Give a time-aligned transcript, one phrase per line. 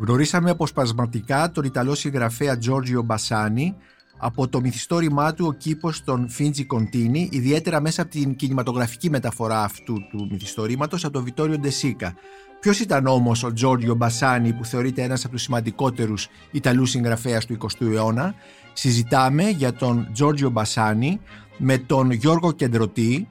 [0.00, 3.76] Γνωρίσαμε αποσπασματικά τον Ιταλό συγγραφέα Τζόρτζιο Μπασάνι
[4.18, 9.62] από το μυθιστόρημά του «Ο κήπος των Φίντζι Κοντίνι», ιδιαίτερα μέσα από την κινηματογραφική μεταφορά
[9.62, 12.14] αυτού του μυθιστορήματος από τον Βιτόριο Ντεσίκα.
[12.60, 17.52] Ποιος ήταν όμως ο Τζόρτζιο Μπασάνι που θεωρείται ένας από τους σημαντικότερους Ιταλούς συγγραφέας του
[17.54, 18.34] 20ου αιώνα;
[18.72, 21.20] Συζητάμε για τον Τζόρτζιο Μπασάνι
[21.56, 23.28] με τον Γιώργο Κεντρωτή,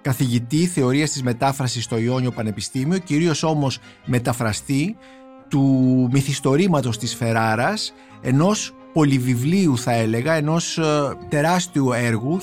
[0.00, 4.96] καθηγητή θεωρίας της μετάφρασης στο Ιόνιο Πανεπιστήμιο, κυρίως όμως μεταφραστή
[5.48, 10.82] του μυθιστορήματος της Φεράρας, ενός πολυβιβλίου θα έλεγα, ενός ε,
[11.28, 12.38] τεράστιου έργου,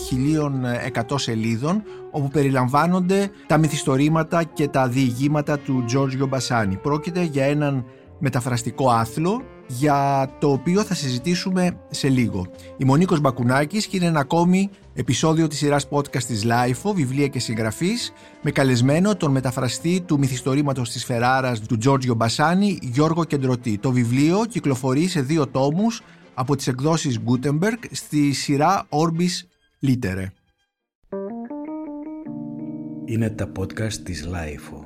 [1.09, 6.75] 1100 σελίδων, όπου περιλαμβάνονται τα μυθιστορήματα και τα διηγήματα του Τζόρτζιο Μπασάνη.
[6.75, 7.85] Πρόκειται για έναν
[8.23, 12.47] μεταφραστικό άθλο για το οποίο θα συζητήσουμε σε λίγο.
[12.77, 17.39] Η Μονίκος Μπακουνάκης και είναι ένα ακόμη επεισόδιο της σειράς podcast της LIFO, βιβλία και
[17.39, 23.77] συγγραφής, με καλεσμένο τον μεταφραστή του μυθιστορήματος της Φεράρας του Τζόρτζιο Μπασάνη, Γιώργο Κεντρωτή.
[23.77, 26.01] Το βιβλίο κυκλοφορεί σε δύο τόμους
[26.33, 29.47] από τις εκδόσεις Gutenberg στη σειρά Orbis
[29.87, 30.25] Litere.
[33.05, 34.82] Είναι τα podcast της LIFO.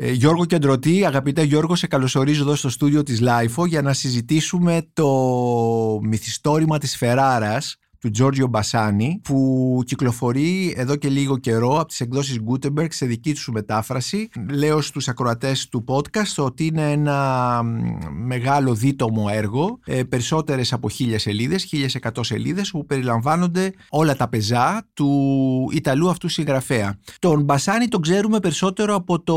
[0.00, 4.88] Ε, Γιώργο Κεντρωτή, αγαπητέ Γιώργο, σε καλωσορίζω εδώ στο στούντιο της LIFO για να συζητήσουμε
[4.92, 5.08] το
[6.02, 12.38] μυθιστόρημα της Φεράρας του Τζόρτζιο Μπασάνη που κυκλοφορεί εδώ και λίγο καιρό από τις εκδόσεις
[12.50, 14.28] Gutenberg σε δική του μετάφραση.
[14.50, 17.60] Λέω στους ακροατές του podcast ότι είναι ένα
[18.12, 24.86] μεγάλο δίτομο έργο, ε, περισσότερες από χίλιες σελίδες, 1100 σελίδες που περιλαμβάνονται όλα τα πεζά
[24.94, 26.98] του Ιταλού αυτού συγγραφέα.
[27.18, 29.36] Τον Μπασάνη τον ξέρουμε περισσότερο από το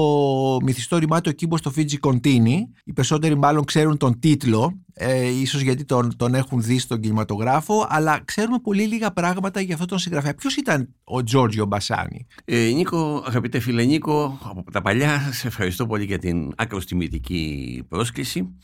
[0.64, 2.70] μυθιστόρημά του «Εκείμπο στο Φίτζι Κοντίνι».
[2.84, 7.86] Οι περισσότεροι μάλλον ξέρουν τον τίτλο ε, ίσως γιατί τον, τον έχουν δει στον κινηματογράφο,
[7.90, 10.36] αλλά ξέρουμε πολύ λίγα πράγματα για αυτόν τον συγγραφέα.
[10.36, 15.88] Ποιος ήταν ο Τζόρτζιο Μπασάνη; Ε, Νίκο, αγαπητέ φίλε Νίκο, από τα παλιά σε ευχαριστώ
[15.88, 18.56] πολύ για την άκρος τιμητική πρόσκληση.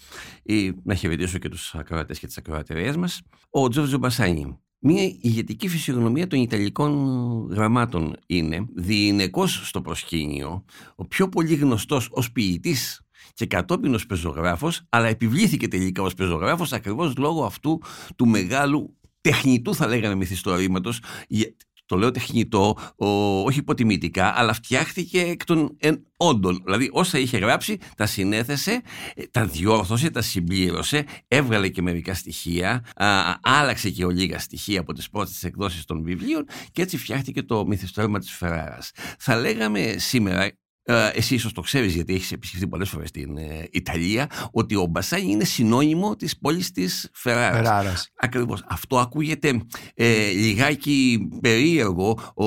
[0.43, 3.21] Ε, να χαιρετήσω και τους ακροατές και τις ακροατερίες μας.
[3.49, 4.57] Ο Τζόρτζιο Μπασάνη.
[4.79, 6.93] Μια ηγετική φυσιογνωμία των Ιταλικών
[7.51, 13.01] γραμμάτων είναι διηνεκός στο προσκήνιο, ο πιο πολύ γνωστός ως ποιητής
[13.33, 17.81] και κατόπιν ως πεζογράφος, αλλά επιβλήθηκε τελικά ως πεζογράφος ακριβώς λόγω αυτού
[18.15, 20.99] του μεγάλου τεχνητού θα λέγαμε μυθιστορήματος
[21.87, 22.77] το λέω τεχνητό,
[23.45, 26.61] όχι υποτιμητικά, αλλά φτιάχτηκε εκ των εν, όντων.
[26.63, 28.81] Δηλαδή, όσα είχε γράψει, τα συνέθεσε,
[29.15, 34.93] ε, τα διόρθωσε, τα συμπλήρωσε, έβγαλε και μερικά στοιχεία, α, άλλαξε και ολίγα στοιχεία από
[34.93, 38.79] τις πρώτες εκδόσεις των βιβλίων και έτσι φτιάχτηκε το μυθιστόρημα της Φεράρα.
[39.19, 40.57] Θα λέγαμε σήμερα, ε,
[41.13, 45.31] εσύ ίσως το ξέρεις γιατί έχεις επισκεφτεί πολλές φορές στην ε, Ιταλία, ότι ο Μπασάνι
[45.31, 48.11] είναι συνώνυμο της πόλης της Φεράρας.
[48.15, 48.63] Ακριβώς.
[48.67, 49.61] Αυτό ακούγεται
[49.93, 52.19] ε, λιγάκι περίεργο.
[52.35, 52.45] Ο,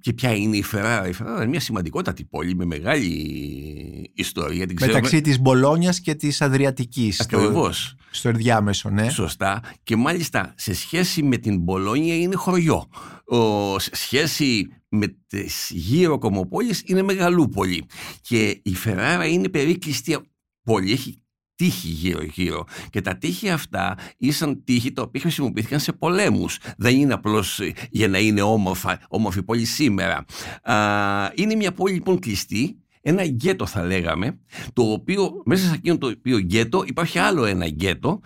[0.00, 1.08] και ποια είναι η Φεράρα.
[1.08, 4.66] Η Φεράρα είναι μια σημαντικότατη πόλη με μεγάλη ιστορία.
[4.66, 7.20] Την Μεταξύ της Μπολόνιας και της Αδριατικής.
[7.20, 7.86] Ακριβώς.
[7.86, 9.08] Στο, στο ενδιάμεσο, ναι.
[9.08, 9.62] Σωστά.
[9.82, 12.88] Και μάλιστα σε σχέση με την Μπολόνια είναι χωριό.
[13.26, 17.84] Ο, σε σχέση με τις γύρω κομοπόλεις είναι μεγαλούπολη
[18.20, 20.18] και η Φεράρα είναι περίκλειστη
[20.62, 21.22] πόλη, έχει
[21.54, 22.64] τείχη γύρω-γύρω.
[22.90, 26.58] Και τα τείχη αυτά ήσαν τείχη τα οποία χρησιμοποιήθηκαν σε πολέμους.
[26.76, 27.60] Δεν είναι απλώς
[27.90, 30.24] για να είναι όμορφα, όμορφη πόλη σήμερα.
[30.62, 34.38] Α, είναι μια πόλη λοιπόν κλειστή ένα γκέτο θα λέγαμε,
[34.72, 38.20] το οποίο μέσα σε εκείνο το οποίο γκέτο υπάρχει άλλο ένα γκέτο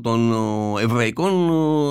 [0.00, 0.32] των
[0.80, 1.48] εβραϊκών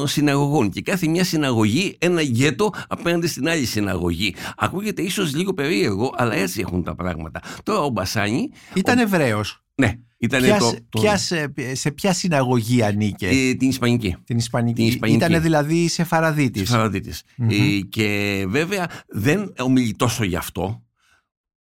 [0.07, 4.35] συναγωγών και κάθε μια συναγωγή ένα γκέτο απέναντι στην άλλη συναγωγή.
[4.57, 7.41] Ακούγεται ίσως λίγο περίεργο, αλλά έτσι έχουν τα πράγματα.
[7.63, 8.49] Τώρα ο Μπασάνι...
[8.73, 9.01] Ήταν ο...
[9.01, 9.63] Εβραίος.
[9.75, 11.01] Ναι, ήταν ποια, το, το...
[11.01, 14.15] Ποια, σε, σε ποια συναγωγή ανήκε; Ε, την Ισπανική.
[14.23, 14.73] Την Ισπανική.
[14.73, 15.17] Την Ισπανική.
[15.17, 16.71] Ήταν δηλαδή σε Φαραδίτης.
[16.71, 17.51] Mm-hmm.
[17.51, 20.84] Ε, και βέβαια δεν ομιλεί τόσο γι' αυτό.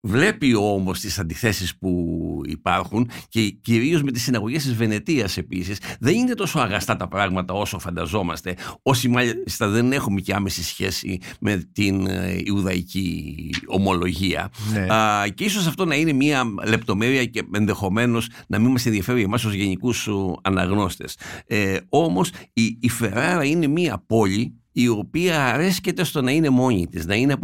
[0.04, 6.14] Βλέπει όμως τις αντιθέσεις που υπάρχουν και κυρίως με τις συναγωγές της Βενετίας επίσης δεν
[6.14, 11.68] είναι τόσο αγαστά τα πράγματα όσο φανταζόμαστε όσοι μάλιστα δεν έχουμε και άμεση σχέση με
[11.72, 14.94] την ε, Ιουδαϊκή ομολογία ναι.
[14.94, 19.44] Α, και ίσως αυτό να είναι μια λεπτομέρεια και ενδεχομένως να μην μας ενδιαφέρει εμάς
[19.44, 20.08] ως γενικούς
[20.42, 21.16] αναγνώστες
[21.46, 26.86] ε, όμως η, η Φεράρα είναι μια πόλη η οποία αρέσκεται στο να είναι μόνη
[26.86, 27.36] της, να είναι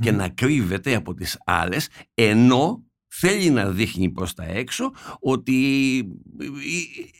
[0.00, 2.86] και να κρύβεται από τις άλλες, ενώ
[3.18, 5.54] θέλει να δείχνει προς τα έξω ότι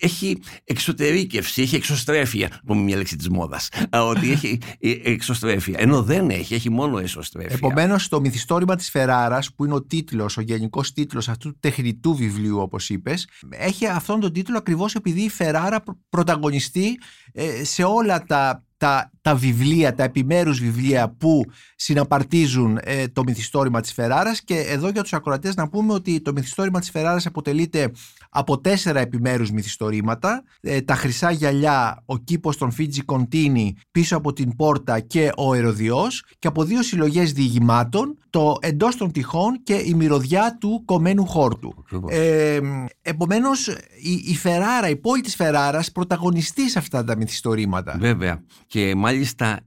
[0.01, 6.31] έχει εξωτερήκευση, έχει εξωστρέφεια, πούμε μια λέξη της μόδας, ότι έχει ε, εξωστρέφεια, ενώ δεν
[6.31, 7.55] έχει, έχει μόνο εσωστρέφεια.
[7.55, 12.15] Επομένως το μυθιστόρημα της Φεράρας, που είναι ο τίτλος, ο γενικός τίτλος αυτού του τεχνητού
[12.15, 16.99] βιβλίου όπως είπες, έχει αυτόν τον τίτλο ακριβώς επειδή η Φεράρα πρωταγωνιστεί
[17.33, 21.45] ε, σε όλα τα τα, τα βιβλία, τα επιμέρους βιβλία που
[21.77, 26.33] συναπαρτίζουν ε, το μυθιστόρημα της Φεράρας και εδώ για τους ακροατές να πούμε ότι το
[26.33, 27.91] μυθιστόρημα της Φεράρας αποτελείται
[28.31, 34.33] από τέσσερα επιμέρους μυθιστορήματα ε, τα χρυσά γυαλιά, ο κήπος των Φίτζι Κοντίνι πίσω από
[34.33, 39.75] την πόρτα και ο ερωδιός και από δύο συλλογές διηγημάτων το εντός των τυχών και
[39.75, 41.85] η μυρωδιά του κομμένου χόρτου.
[42.09, 42.59] Ε,
[43.03, 43.67] επομένως
[44.03, 47.97] η, η Φεράρα, η πόλη της Φεράρας πρωταγωνιστεί σε αυτά τα μυθιστορήματα.
[48.01, 48.43] Βέβαια.
[48.67, 49.16] Και μάλιστα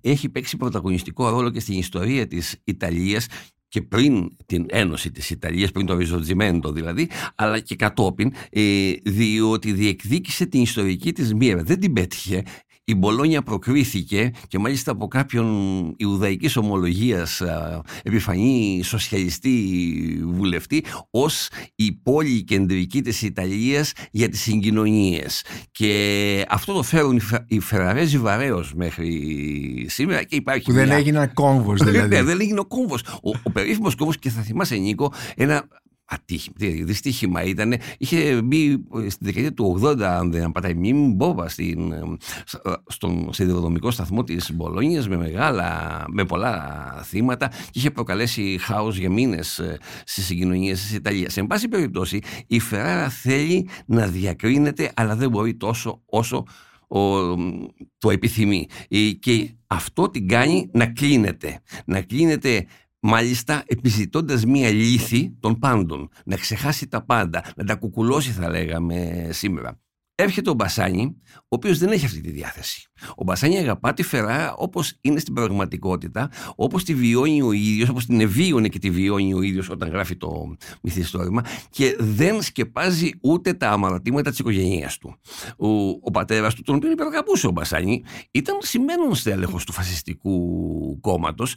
[0.01, 3.27] έχει παίξει πρωταγωνιστικό ρόλο και στην ιστορία της Ιταλίας
[3.67, 9.71] και πριν την ένωση της Ιταλίας, πριν το Ριζοτζιμέντο δηλαδή, αλλά και κατόπιν, ε, διότι
[9.71, 11.63] διεκδίκησε την ιστορική της μοίρα.
[11.63, 12.43] Δεν την πέτυχε,
[12.89, 15.47] η Μπολόνια προκρίθηκε και μάλιστα από κάποιον
[15.97, 17.41] Ιουδαϊκής ομολογίας
[18.03, 19.53] επιφανή σοσιαλιστή
[20.25, 25.45] βουλευτή ως η πόλη κεντρική της Ιταλίας για τις συγκοινωνίες.
[25.71, 31.81] Και αυτό το φέρουν οι Φεραρέζοι βαρέως μέχρι σήμερα και υπάρχει Που δεν έγινε κόμβος
[31.83, 32.15] δηλαδή.
[32.15, 33.01] Ναι, δεν έγινε ο κόμβος.
[33.01, 35.67] Ο, ο περίφημος κόμβος και θα θυμάσαι Νίκο ένα
[36.09, 37.73] ατύχημα, δυστύχημα ήταν.
[37.97, 41.93] Είχε μπει στη δεκαετία του 80, αν δεν πατάει μνήμη, μπόβα στην,
[42.87, 49.09] στον σιδηροδρομικό σταθμό της Μπολόνιας με, μεγάλα, με πολλά θύματα και είχε προκαλέσει χάος για
[49.09, 51.33] μήνες ε, στις συγκοινωνίες της Ιταλίας.
[51.33, 56.45] Σε πάση περιπτώσει, η Φεράρα θέλει να διακρίνεται, αλλά δεν μπορεί τόσο όσο
[56.87, 57.35] ο,
[57.97, 58.67] το επιθυμεί.
[59.19, 61.61] Και αυτό την κάνει να κλείνεται.
[61.85, 62.65] Να κλείνεται
[63.01, 69.29] Μάλιστα επιζητώντας μία λύθη των πάντων, να ξεχάσει τα πάντα, να τα κουκουλώσει θα λέγαμε
[69.31, 69.79] σήμερα.
[70.21, 72.87] Έρχεται ο Μπασάνι, ο οποίος δεν έχει αυτή τη διάθεση.
[73.15, 78.05] Ο Μπασάνι αγαπά τη Φερά όπως είναι στην πραγματικότητα, όπως τη βιώνει ο ίδιος, όπως
[78.05, 83.53] την ευίωνε και τη βιώνει ο ίδιος όταν γράφει το μυθιστόρημα και δεν σκεπάζει ούτε
[83.53, 85.15] τα αμαρτήματα της οικογένειας του.
[85.57, 91.55] Ο, ο πατέρας του, τον οποίο υπεραγαπούσε ο Μπασάνι, ήταν σημαίνον στέλεχος του φασιστικού κόμματος,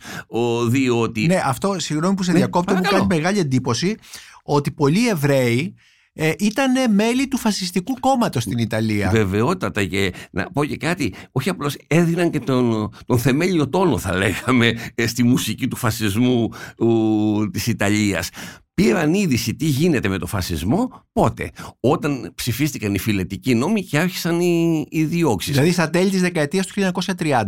[0.69, 1.27] διότι...
[1.27, 3.97] Ναι, αυτό, συγγνώμη που σε ναι, διακόπτω, μου κάνει μεγάλη εντύπωση
[4.43, 5.75] ότι πολλοί Εβραίοι
[6.15, 9.11] ε, ήταν μέλη του φασιστικού κόμματος στην Ιταλία.
[9.11, 14.17] Βεβαιότατα και να πω και κάτι, όχι απλώς έδιναν και τον, τον θεμέλιο τόνο θα
[14.17, 16.49] λέγαμε ε, στη μουσική του φασισμού
[17.45, 18.29] τη της Ιταλίας.
[18.75, 21.51] Πήραν είδηση τι γίνεται με το φασισμό πότε,
[21.81, 25.53] όταν ψηφίστηκαν οι φιλετικοί νόμοι και άρχισαν οι, οι διώξεις.
[25.53, 27.45] Δηλαδή στα τέλη της δεκαετίας του 1930.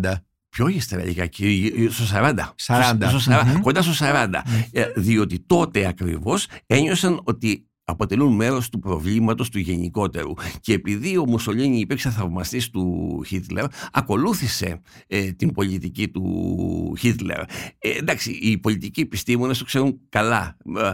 [0.49, 2.35] Πιο ύστερα κύριε, στο 40.
[2.67, 3.19] 40.
[3.19, 4.29] Στο, 40 Κοντά στο 40.
[4.73, 10.33] Ε, διότι τότε ακριβώς ένιωσαν ότι αποτελούν μέρος του προβλήματος του γενικότερου.
[10.61, 17.41] Και επειδή ο Μουσολίνη υπήρξε θαυμαστής του Χίτλερ, ακολούθησε ε, την πολιτική του Χίτλερ.
[17.79, 20.57] Ε, εντάξει, οι πολιτικοί επιστήμονες το ξέρουν καλά.
[20.77, 20.91] Ε,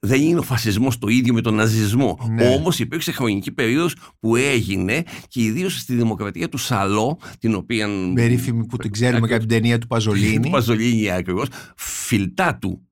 [0.00, 2.18] δεν είναι ο φασισμός το ίδιο με τον ναζισμό.
[2.30, 2.48] Ναι.
[2.48, 7.88] Όμως υπήρξε χρονική περίοδος που έγινε και ιδίως στη δημοκρατία του Σαλό, την οποία...
[8.14, 10.40] Περίφημη που την ξέρουμε κατά την ταινία του Παζολίνη.
[10.40, 11.46] του Παζολίνη ακριβώς.
[11.76, 12.87] Φιλτά του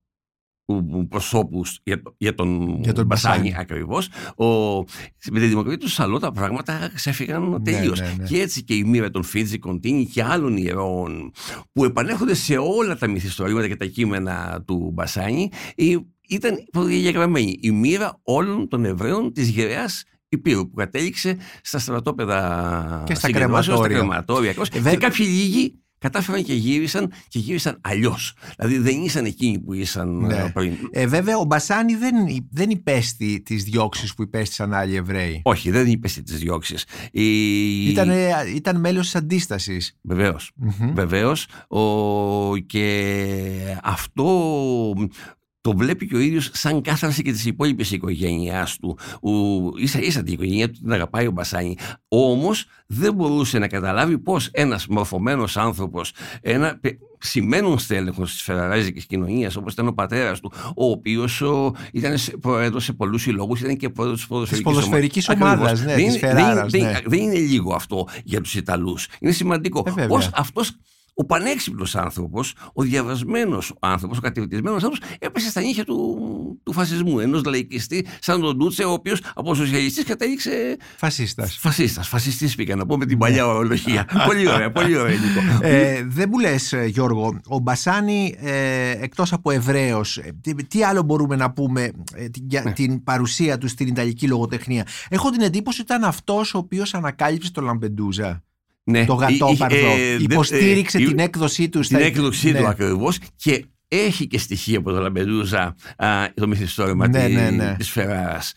[1.08, 4.08] προσώπους για, για, τον, για τον Μπασάνη ακριβώς.
[5.32, 8.00] Με τη δημοκρατία τους Σαλό τα πράγματα ξέφυγαν ναι, τελείως.
[8.00, 8.24] Ναι, ναι.
[8.24, 11.32] Και έτσι και η μοίρα των Φίτζι Κοντίνη και άλλων ιερών
[11.72, 15.50] που επανέρχονται σε όλα τα μυθιστορήματα και τα κείμενα του Μπασάνη
[16.28, 19.88] ήταν διαγραμμένη η μοίρα όλων των Εβραίων της γεραιά
[20.28, 24.54] Υπήρου που κατέληξε στα στρατόπεδα και στα κρεματόρια.
[24.84, 28.34] Ε, και κάποιοι λίγοι κατάφεραν και γύρισαν και γύρισαν αλλιώς.
[28.56, 30.36] Δηλαδή δεν ήσαν εκείνοι που ήσαν ναι.
[30.36, 30.72] Ε, πριν.
[30.90, 32.14] Ε, βέβαια, ο Μπασάνη δεν,
[32.50, 35.40] δεν υπέστη τις διώξεις που υπέστησαν άλλοι Εβραίοι.
[35.44, 36.84] Όχι, δεν υπέστη τις διώξεις.
[37.12, 37.88] Η...
[37.88, 38.10] Ήταν,
[38.54, 39.98] ήταν μέλος της αντίστασης.
[40.02, 40.52] Βεβαίως.
[40.94, 41.46] Βεβαίως,
[42.66, 44.24] και αυτό
[45.66, 48.98] το βλέπει και ο ίδιος σαν κάθαρση και τη υπόλοιπη οικογένειάς του.
[49.84, 51.76] σα ίσα την οικογένειά του την αγαπάει ο Μπασάνη.
[52.08, 56.80] Όμως δεν μπορούσε να καταλάβει πώς ένας μορφωμένος άνθρωπος, ένα
[57.18, 61.42] σημαίνον στέλεχος της φεραράζικης κοινωνίας, όπως ήταν ο πατέρας του, ο οποίος
[61.92, 65.84] ήταν πρόεδρος σε πολλούς συλλόγους, ήταν και πρόεδρος της ποδοσφαιρικής ομάδας.
[65.84, 66.18] Ναι, δεν,
[66.68, 67.00] δεν, ναι.
[67.06, 69.08] δεν, είναι λίγο αυτό για τους Ιταλούς.
[69.18, 69.84] Είναι σημαντικό.
[69.96, 70.76] Ε, πώς αυτός
[71.18, 76.18] ο πανέξυπνος άνθρωπος, ο διαβασμένος άνθρωπος, ο κατηρτισμένος άνθρωπος έπεσε στα νύχια του,
[76.62, 77.18] του φασισμού.
[77.18, 80.76] Ενός λαϊκιστή σαν τον Ντούτσε, ο οποίος από σοσιαλιστής κατέληξε...
[80.96, 81.56] Φασίστας.
[81.60, 83.48] Φασίστας, φασιστής πήγα να πω με την παλιά ναι.
[83.48, 84.08] ορολογία.
[84.28, 85.66] πολύ ωραία, πολύ ωραία Νίκο.
[85.66, 90.32] Ε, δεν μου λες Γιώργο, ο Μπασάνη ε, εκτός από Εβραίος, ε,
[90.68, 92.72] τι, άλλο μπορούμε να πούμε ε, την, ναι.
[92.72, 97.50] την παρουσία του στην Ιταλική λογοτεχνία; Έχω την εντύπωση ότι ήταν αυτός ο οποίος ανακάλυψε
[97.50, 98.45] το Λαμπεντούζα.
[98.90, 99.04] Ναι.
[99.04, 99.76] Το γατόπαρδο.
[99.76, 101.80] Ε, ε, Υποστήριξε ε, την έκδοσή του.
[101.80, 102.68] Την έκδοσή του ναι.
[102.68, 105.74] ακριβώς και έχει και στοιχεία από το Λαμπεντούζα
[106.34, 107.74] το μυθιστόρημα ναι, ναι, ναι.
[107.78, 108.52] της Φεράρας.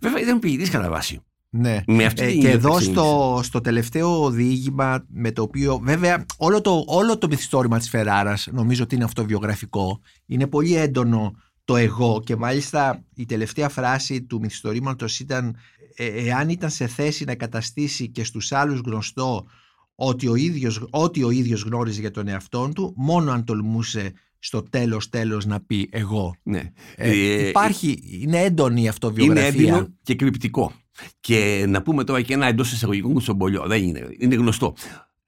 [0.00, 1.20] Βέβαια ήταν ποιητής κατά βάση.
[1.54, 1.82] Ναι.
[1.86, 2.90] Με αυτή Ε, την και εδώ εξέλιξη.
[2.90, 8.48] στο, στο τελευταίο διήγημα με το οποίο βέβαια όλο το, όλο το μυθιστόρημα της Φεράρας
[8.52, 11.32] νομίζω ότι είναι αυτοβιογραφικό είναι πολύ έντονο
[11.64, 15.52] το εγώ και μάλιστα η τελευταία φράση του μυθιστορήματος ήταν ε,
[15.96, 19.46] εάν ήταν σε θέση να καταστήσει και στους άλλους γνωστό
[19.94, 24.62] ότι ο ίδιος, ό,τι ο ίδιος γνώριζε για τον εαυτό του μόνο αν τολμούσε στο
[24.62, 26.34] τέλος τέλος να πει εγώ.
[26.42, 26.72] Ναι.
[26.96, 29.68] Ε, Ε, υπάρχει, είναι έντονη η Είναι αυτοβιογραφία.
[29.68, 30.72] έντονο και κρυπτικό.
[31.20, 33.64] Και να πούμε τώρα και ένα εντός εισαγωγικών κουτσομπολιό.
[33.66, 34.06] Δεν είναι.
[34.18, 34.74] Είναι γνωστό.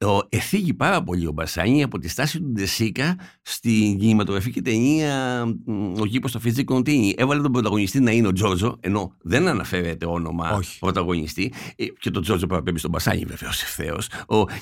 [0.01, 6.01] Ο, εθίγει πάρα πολύ ο Μπασάνη από τη στάση του Ντεσίκα στην κινηματογραφική ταινία μ,
[6.01, 7.15] Ο κήπος στο Φιτζή Κοντίνι.
[7.17, 10.79] Έβαλε τον πρωταγωνιστή να είναι ο Τζότζο, ενώ δεν αναφέρεται όνομα Όχι.
[10.79, 11.53] πρωταγωνιστή.
[11.77, 14.09] Ε, Και τον Τζότζο παραπέμπει στον Μπασάνη, βεβαίως ευθέως.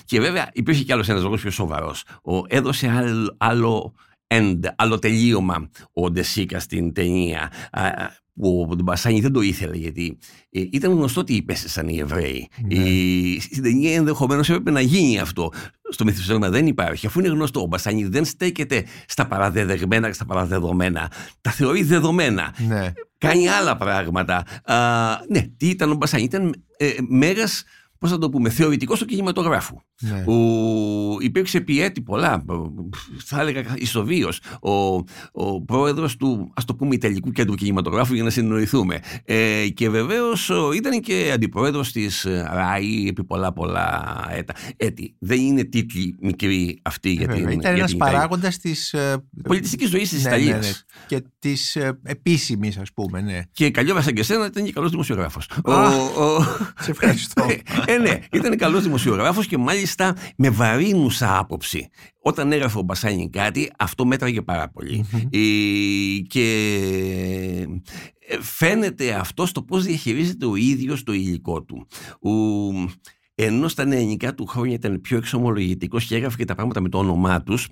[0.05, 2.05] Και βέβαια υπήρχε κι άλλος ένας λόγος πιο σοβαρός.
[2.47, 3.95] Έδωσε άλλο, άλλο
[4.35, 7.51] end, άλλο τελείωμα ο Ντεσίκα στην ταινία.
[8.41, 10.19] Α, α, που ο τον Μπασάνη δεν το ήθελε γιατί
[10.51, 12.49] ε, ήταν γνωστό ότι υπέστησαν οι Εβραίοι.
[12.67, 12.75] Ναι.
[12.75, 15.53] Η, στην ταινία ενδεχομένως έπρεπε να γίνει αυτό.
[15.91, 17.61] Στο μυθιστόρημα δεν υπάρχει, αφού είναι γνωστό.
[17.61, 21.11] Ο Μπασάνη δεν στέκεται στα παραδεδεγμένα και στα παραδεδομένα.
[21.41, 22.55] Τα θεωρεί δεδομένα.
[22.69, 22.93] Ναι.
[23.19, 24.45] Κάνει άλλα πράγματα.
[24.65, 24.77] Α,
[25.29, 27.65] ναι, τι ήταν ο Μπασάνη, ήταν ε, μέγας,
[28.03, 29.77] πώς θα το πούμε, θεωρητικός του κινηματογράφου.
[30.01, 30.25] ναι.
[30.27, 30.37] Ο,
[31.21, 32.45] υπήρξε πιέτη πολλά,
[33.25, 34.73] θα έλεγα ισοβίως, ο,
[35.33, 38.99] ο πρόεδρος του, ας το πούμε, Ιταλικού Κέντρου Κινηματογράφου για να συνεννοηθούμε.
[39.25, 44.55] Ε, και βεβαίως ο, ήταν και αντιπρόεδρος της ε, ΡΑΗ επί πολλά πολλά έτα.
[44.77, 45.15] έτη.
[45.19, 48.15] Δεν είναι τίτλοι μικροί αυτοί για την, Βέβαια, ήταν για ένας την Ιταλία.
[48.15, 50.67] παράγοντας της ε, Πολιτιστικής ζωής της ναι, ναι, Ιταλίας.
[50.67, 51.07] ναι.
[51.19, 53.41] και της ε, επίσημης ας πούμε ναι.
[53.53, 55.49] Και καλή σαν και εσένα ήταν και καλός δημοσιογράφος.
[55.65, 55.97] Ο- Α.
[55.97, 56.43] ο-
[56.81, 57.47] Σε ευχαριστώ.
[57.93, 61.89] ε, ναι, ήταν καλός δημοσιογράφος και μάλιστα με βαρύνουσα άποψη.
[62.23, 65.07] Όταν έγραφε ο Μπασάνι κάτι, αυτό μέτραγε πάρα πολύ.
[65.13, 65.21] Μμμ.
[65.31, 66.47] Ε, και
[68.29, 71.87] ε, φαίνεται αυτό στο πώς διαχειρίζεται ο ίδιος το υλικό του.
[72.21, 72.31] Ο,
[73.35, 76.99] ενώ στα νεανικά του χρόνια ήταν πιο εξομολογητικός και έγραφε και τα πράγματα με το
[76.99, 77.69] όνομά τους,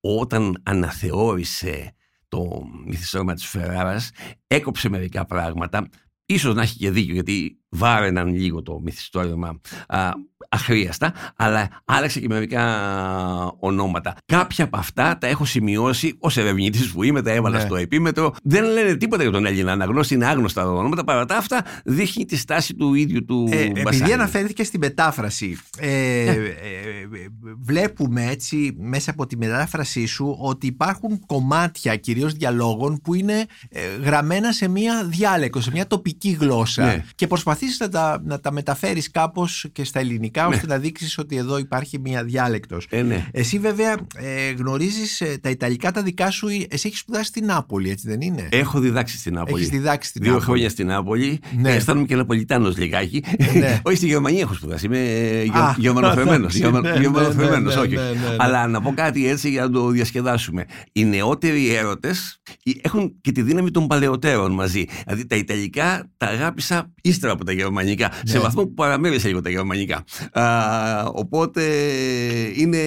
[0.00, 1.94] όταν αναθεώρησε
[2.28, 4.10] το μυθιστόρημα της Φεράρας,
[4.46, 5.88] έκοψε μερικά πράγματα,
[6.26, 10.10] ίσως να έχει και δίκιο γιατί βάρεναν λίγο το μυθιστόρημα α,
[10.52, 12.62] αχρίαστα, αλλά άλλαξε και μερικά
[13.58, 14.14] ονόματα.
[14.26, 17.64] Κάποια από αυτά τα έχω σημειώσει ως ερευνητής που είμαι, τα έβαλα Ναι.
[17.64, 18.34] στο επίμετρο.
[18.42, 21.04] Δεν λένε τίποτα για τον Έλληνα αναγνώστη, είναι άγνωστα τα ονόματα.
[21.04, 24.12] Παρά τα αυτά, δείχνει τη στάση του ίδιου του Ε, επειδή Μπασάνη.
[24.12, 26.36] αναφέρθηκε στη μετάφραση, ε, ε, ε,
[27.58, 33.80] βλέπουμε έτσι μέσα από τη μετάφρασή σου ότι υπάρχουν κομμάτια κυρίως διαλόγων που είναι ε,
[34.02, 37.04] γραμμένα σε μία διάλεκτο, σε μία τοπική γλώσσα Ναι.
[37.14, 41.36] και προσπαθείς να τα, να τα μεταφέρεις κάπως και στα ελληνικά ώστε να δείξεις ότι
[41.36, 42.86] εδώ υπάρχει μία διάλεκτος.
[42.90, 43.26] Ε, ναι.
[43.32, 47.90] Εσύ βέβαια ε, γνωρίζεις ε, τα Ιταλικά τα δικά σου, εσύ έχεις σπουδάσει στην Νάπολη
[47.90, 49.56] έτσι δεν είναι; Έχω διδάξει στην Νάπολη.
[49.62, 50.48] Έχεις διδάξει στην Δύο Νάπολη.
[50.50, 51.40] χρόνια στην Νάπολη.
[51.56, 51.70] Ναι.
[51.70, 53.24] Ε, Αισθάνομαι και Ναπολιτάνος λιγάκι.
[53.58, 53.80] Ναι.
[53.86, 54.86] όχι στη Γερμανία έχω σπουδάσει.
[54.86, 54.98] Είμαι
[55.52, 56.34] Α, γερμανοφερμένο.
[56.34, 57.94] εντάξει, ναι, ναι, Γερμανοφερμένο, ναι, όχι.
[57.94, 58.36] ναι, ναι, ναι.
[58.38, 60.64] Αλλά να πω κάτι έτσι για να το διασκεδάσουμε.
[60.92, 62.40] Οι νεότεροι έρωτες
[62.82, 64.84] έχουν και τη δύναμη των παλαιότερων μαζί.
[65.04, 68.10] Δηλαδή τα Ιταλικά τα αγάπησα ύστερα από τα Γερμανικά.
[68.24, 68.42] Σε Ναι.
[68.42, 70.04] βαθμό που παραμέρισα λίγο τα Γερμανικά.
[70.32, 71.62] Α, οπότε
[72.56, 72.78] είναι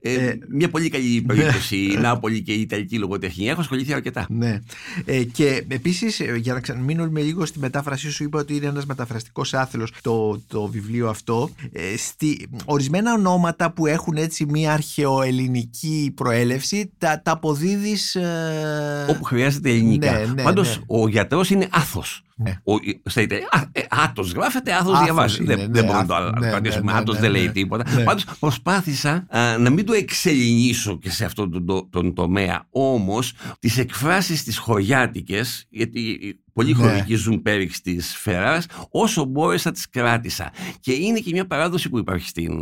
[0.00, 3.50] ε, Ε, μια πολύ καλή περίπτωση η Νάπολη και η Ιταλική λογοτεχνία.
[3.50, 4.26] Έχω ασχοληθεί αρκετά.
[4.28, 4.60] Ναι.
[5.04, 9.54] Ε, και επίσης, για να ξαναμείνουμε λίγο στη μετάφρασή σου, είπα ότι είναι ένας μεταφραστικός
[9.54, 11.50] άθελο το, το βιβλίο αυτό.
[11.72, 18.14] Ε, στη, ορισμένα ονόματα που έχουν έτσι μια αρχαιοελληνική προέλευση, τα, τα αποδίδεις.
[18.14, 20.12] Ε, Όπου χρειάζεται ελληνικά.
[20.12, 20.84] Ναι, ναι, Πάντως ναι.
[20.86, 22.22] ο γιατρός είναι άθος.
[22.40, 22.50] Ναι.
[22.64, 22.72] Ο,
[23.04, 25.42] στα Ιταλικά, α, ε, άτος γράφεται, άθος, Άθος διαβάζει.
[25.42, 26.92] είναι, δεν, ναι, δεν μπορούμε να το άθος, ναι, κρατήσουμε.
[26.92, 27.38] ναι, άτος ναι, δεν ναι.
[27.38, 27.90] λέει τίποτα.
[27.94, 28.02] Ναι.
[28.02, 32.66] Πάντως προσπάθησα α, να μην το εξελινήσω και σε αυτόν τον, το- τον τομέα.
[32.70, 36.18] Όμως τις εκφράσεις τις χωριάτικες, γιατί
[36.58, 36.82] πολλοί Ναι.
[36.88, 40.52] χωρικοί ζουν πέριξ της Φεράρας, όσο μπόρεσα τις κράτησα.
[40.80, 42.52] Και είναι και μια παράδοση που υπάρχει στην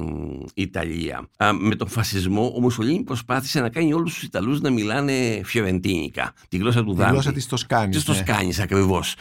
[0.55, 1.29] Ιταλία.
[1.37, 6.33] Α, με τον φασισμό, ο Μουσολίνη προσπάθησε να κάνει όλους τους Ιταλούς να μιλάνε φιωρεντίνικα,
[6.49, 7.13] τη γλώσσα του τη Δάντη.
[7.13, 7.99] γλώσσα της Τοσκάνης.
[7.99, 9.15] Τι το κάνει ακριβώς.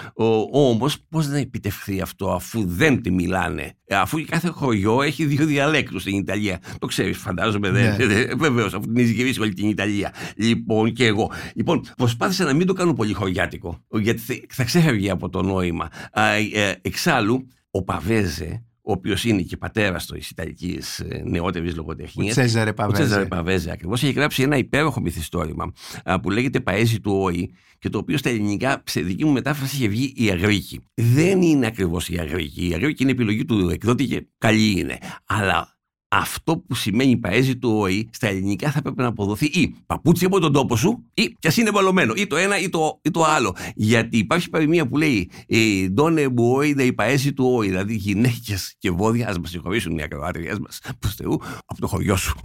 [0.52, 5.46] Όμως, πώς να επιτευχθεί αυτό αφού δεν τη μιλάνε, Ε, αφού κάθε χωριό έχει δύο
[5.46, 6.60] διαλέκτους στην Ιταλία.
[6.80, 7.70] Το ξέρεις, φαντάζομαι.
[7.70, 7.96] Ναι.
[8.00, 8.26] Ναι.
[8.38, 10.14] Βεβαίως, αφού την έχει γυρίσει όλη την Ιταλία.
[10.36, 11.32] Λοιπόν, και εγώ.
[11.56, 15.90] Λοιπόν, προσπάθησα να μην το κάνω πολύ χωριάτικο, γιατί θε- θα ξέφευγε από το νόημα.
[16.12, 22.32] Α, ε, εξάλλου, ο Παβέζε, ο οποίος είναι και πατέρας της Ιταλικής νεότερης Ο λογοτεχνία,
[22.32, 23.04] Τσέζαρε ο Παβέζε.
[23.04, 27.90] Τσέζαρε Παβέζε ακριβώς έχει γράψει ένα υπέροχο μυθιστόρημα α, που λέγεται Παέζη του Όη και
[27.90, 30.82] το οποίο στα ελληνικά, σε δική μου μετάφραση, είχε βγει η Αγρίκη.
[30.94, 32.68] Δεν είναι ακριβώς η Αγρίκη.
[32.68, 34.98] Η Αγρίκη είναι επιλογή του εκδότη και καλή είναι.
[35.26, 35.75] Αλλά
[36.18, 40.40] αυτό που σημαίνει παέζι του ΟΗ στα ελληνικά θα πρέπει να αποδοθεί ή παπούτσι από
[40.40, 43.24] τον τόπο σου ή κι α είναι βαλωμένο ή το ένα ή το, ή το
[43.24, 43.56] άλλο.
[43.76, 48.92] Γιατί υπάρχει παροιμία που λέει ε, Ντόνε μπουόι δε παέζι του ΟΗ, δηλαδή γυναίκες και
[48.92, 52.40] βόδια, ας μας συγχωρήσουν οι ακροάτριέ μας, προς Θεού, από το χωριό σου.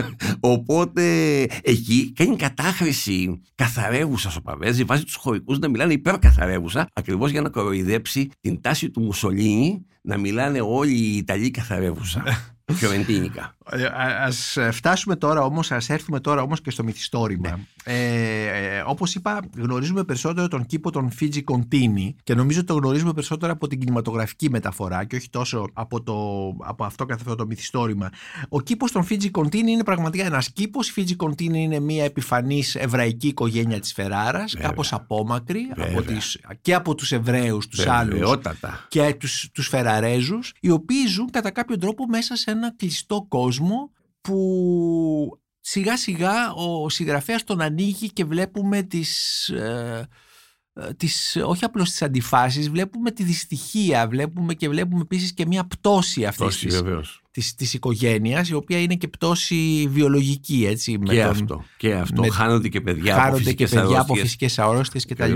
[0.40, 7.40] Οπότε εκεί κάνει κατάχρηση καθαρεύουσα ο Παβέζη, βάζει τους χωρικούς να μιλάνε υπερκαθαρεύουσα, ακριβώς για
[7.40, 12.22] να κοροϊδέψει την τάση του Μουσολίνη να μιλάνε όλοι οι Ιταλοί καθαρεύουσα.
[12.72, 13.55] Φιωρεντίνικα.
[13.70, 13.84] Ε,
[14.24, 17.48] ας φτάσουμε τώρα όμως, ας έρθουμε τώρα όμως και στο μυθιστόρημα.
[17.48, 17.56] Ναι.
[17.88, 23.12] Ε, όπως είπα, γνωρίζουμε περισσότερο τον κήπο των Φίτζι Κοντίνι και νομίζω ότι το γνωρίζουμε
[23.12, 27.46] περισσότερο από την κινηματογραφική μεταφορά και όχι τόσο από, το, από αυτό καθ' αυτό το
[27.46, 28.10] μυθιστόρημα.
[28.48, 30.88] Ο κήπος των Φίτζι Κοντίνι είναι πραγματικά ένας κήπος.
[30.88, 34.68] Η Φίτζι Κοντίνι είναι μια επιφανής εβραϊκή οικογένεια της Φεράρας, Βέβαια.
[34.68, 38.38] κάπως απόμακρη από τις, και από τους Εβραίους, τους άλλους
[38.88, 43.54] και τους, τους Φεραρέζους, οι οποίοι ζουν κατά κάποιο τρόπο μέσα σε ένα κλειστό κόσμο
[44.20, 50.08] που σιγά σιγά ο συγγραφέας τον ανοίγει και βλέπουμε τις, ε,
[50.72, 55.64] ε, τις όχι απλώς τις αντιφάσεις, βλέπουμε τη δυστυχία, βλέπουμε και βλέπουμε επίσης και μια
[55.64, 56.82] πτώση αυτής της,
[57.30, 60.66] της, της, οικογένειας, η οποία είναι και πτώση βιολογική.
[60.68, 62.22] Έτσι, με και τον, αυτό, και αυτό.
[62.22, 65.32] Με, χάνονται και παιδιά χάνονται από φυσικές και παιδιά από φυσικές αρρώστιες κτλ.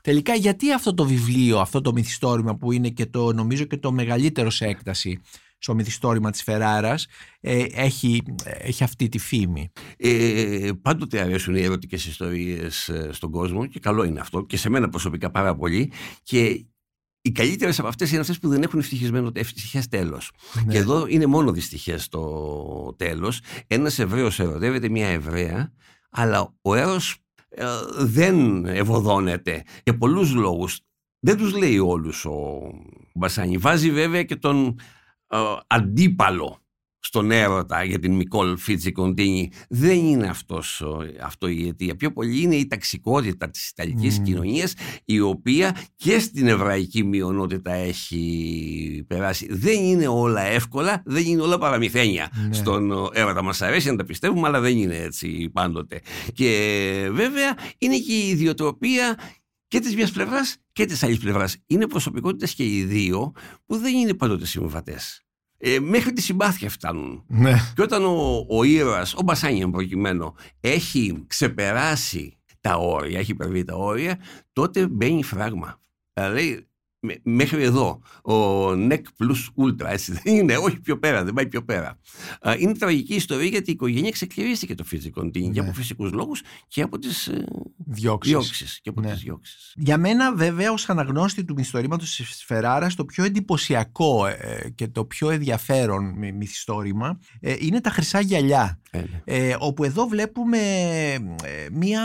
[0.00, 3.92] Τελικά γιατί αυτό το βιβλίο, αυτό το μυθιστόρημα που είναι και το νομίζω και το
[3.92, 5.20] μεγαλύτερο σε έκταση
[5.62, 7.06] στο μυθιστόρημα της Φεράρας
[7.40, 9.70] ε, έχει, έχει αυτή τη φήμη.
[9.96, 14.68] Ε, πάντοτε αρέσουν οι ερωτικές ιστορίες ε, στον κόσμο και καλό είναι αυτό και σε
[14.68, 16.64] μένα προσωπικά πάρα πολύ και
[17.22, 20.30] οι καλύτερες από αυτές είναι αυτές που δεν έχουν ευτυχισμένο ευτυχές τέλος.
[20.54, 20.72] Ναι.
[20.72, 23.40] Και εδώ είναι μόνο δυστυχές το τέλος.
[23.66, 25.72] Ένας Εβραίος ερωτεύεται μια Εβραία,
[26.10, 27.16] αλλά ο έρος
[27.48, 27.64] ε,
[27.98, 30.80] δεν ευωδώνεται για πολλούς λόγους.
[31.20, 32.60] Δεν τους λέει όλους ο
[33.14, 33.56] Μπασάνι.
[33.56, 34.74] Βάζει βέβαια και τον ε,
[35.66, 36.60] αντίπαλο
[37.00, 40.82] στον έρωτα για την Μικόλ Φίτζι Κοντίνι δεν είναι αυτός,
[41.22, 41.96] αυτό η αιτία.
[41.96, 44.22] Πιο πολύ είναι η ταξικότητα της Ιταλικής mm.
[44.22, 49.46] κοινωνίας η οποία και στην εβραϊκή μειονότητα έχει περάσει.
[49.50, 52.52] Δεν είναι όλα εύκολα, δεν είναι όλα παραμυθένια ναι.
[52.54, 53.42] στον έρωτα.
[53.42, 56.00] Μας αρέσει να τα πιστεύουμε αλλά δεν είναι έτσι πάντοτε.
[56.34, 59.18] Και βέβαια είναι και η ιδιοτροπία
[59.70, 61.56] και της μιας πλευράς και της άλλης πλευράς.
[61.66, 63.32] Είναι προσωπικότητες και οι δύο
[63.66, 65.24] που δεν είναι πάντοτε συμβατές.
[65.58, 67.24] Ε, μέχρι τη συμπάθεια φτάνουν.
[67.26, 67.54] Ναι.
[67.74, 73.74] Και όταν ο, ο ήρωας, ο Μπασάνιαν προκειμένου, έχει ξεπεράσει τα όρια, έχει υπερβεί τα
[73.74, 74.20] όρια,
[74.52, 75.80] τότε μπαίνει φράγμα.
[76.12, 76.68] Δηλαδή
[77.22, 78.02] μέχρι εδώ.
[78.22, 81.98] Ο NEC plus ultra, έτσι δεν είναι, όχι πιο πέρα, δεν πάει πιο πέρα.
[82.58, 85.30] Είναι τραγική ιστορία γιατί η οικογένεια ξεκληρίστηκε το φυσικό ναι.
[85.30, 87.44] και από φυσικούς λόγους και από τις ε,
[87.76, 88.80] διώξεις.
[88.82, 89.12] Και από ναι.
[89.12, 89.72] τις διώξεις.
[89.76, 95.04] Για μένα, βέβαια, ως αναγνώστη του μυθιστορήματος της Φεράρα, το πιο εντυπωσιακό ε, και το
[95.04, 98.80] πιο ενδιαφέρον μυθιστόρημα ε, είναι τα χρυσά γυαλιά.
[98.92, 99.54] Ναι.
[99.58, 100.58] όπου εδώ βλέπουμε
[101.72, 102.02] μία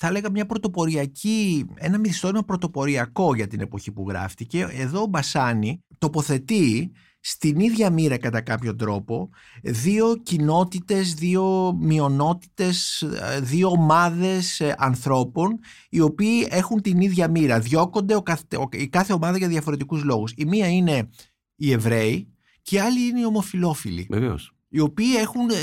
[0.00, 4.68] θα έλεγα μια πρωτοποριακή, ένα μυθιστόρημα πρωτοποριακό για την εποχή που γράφτηκε.
[4.70, 9.30] Εδώ ο Μπασάνη τοποθετεί στην ίδια μοίρα κατά κάποιο τρόπο
[9.62, 13.04] δύο κοινότητες, δύο μειονότητες,
[13.40, 15.58] δύο ομάδες ε, ανθρώπων
[15.90, 17.60] οι οποίοι έχουν την ίδια μοίρα.
[17.60, 20.32] Διώκονται ο κάθε, η κάθε ομάδα για διαφορετικούς λόγους.
[20.36, 21.08] Η μία είναι
[21.56, 22.28] οι Εβραίοι
[22.62, 24.06] και η άλλη είναι οι ομοφιλόφιλοι.
[24.10, 25.54] Βεβαίως οι οποίοι έχουν ε,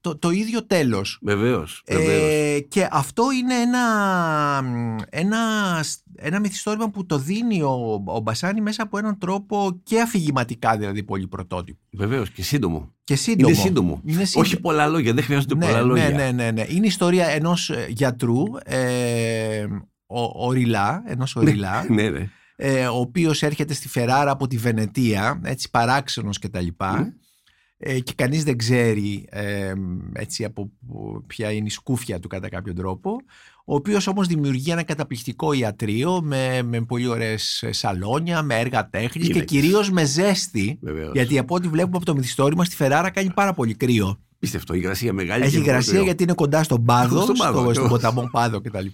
[0.00, 1.18] το, το ίδιο τέλος.
[1.22, 3.84] Βεβαίως, Ε, και αυτό είναι ένα,
[5.10, 5.38] ένα,
[6.16, 11.02] ένα μυθιστόρημα που το δίνει ο, ο Μπασάνη μέσα από έναν τρόπο και αφηγηματικά δηλαδή
[11.02, 11.80] πολύ πρωτότυπο.
[11.92, 12.94] Βεβαίως και σύντομο.
[13.04, 13.48] Και σύντομο.
[13.48, 14.00] Είναι σύντομο.
[14.04, 14.44] Είναι σύντομο.
[14.44, 16.10] Όχι πολλά λόγια, δεν χρειάζονται ναι, πολλά λόγια.
[16.10, 16.66] Ναι, ναι, ναι, ναι.
[16.68, 19.66] Είναι η ιστορία ενός ε, γιατρού, ε,
[20.06, 22.30] ο, ο Ριλά, ενός ο Ριλά, ναι, ναι.
[22.56, 26.66] Ε, ο οποίος έρχεται στη Φεράρα από τη Βενετία, έτσι παράξενος κτλ.
[26.78, 27.12] Mm ε,
[28.02, 29.72] και κανείς δεν ξέρει ε,
[30.12, 30.70] έτσι από
[31.26, 33.16] ποια είναι η σκούφια του κατά κάποιο τρόπο
[33.64, 39.28] ο οποίος όμως δημιουργεί ένα καταπληκτικό ιατρείο με, με πολύ ωραίες σαλόνια, με έργα τέχνης
[39.28, 40.78] και κυρίως με ζέστη.
[41.12, 45.12] Γιατί από ό,τι βλέπουμε από το μυθιστόρημα στη Φεράρα κάνει πάρα πολύ κρύο Πίστευτο, υγρασία
[45.12, 45.44] μεγάλη.
[45.44, 48.86] Έχει υγρασία γιατί είναι κοντά στον Πάδο, στον, στο, στον ποταμό Πάδο κτλ.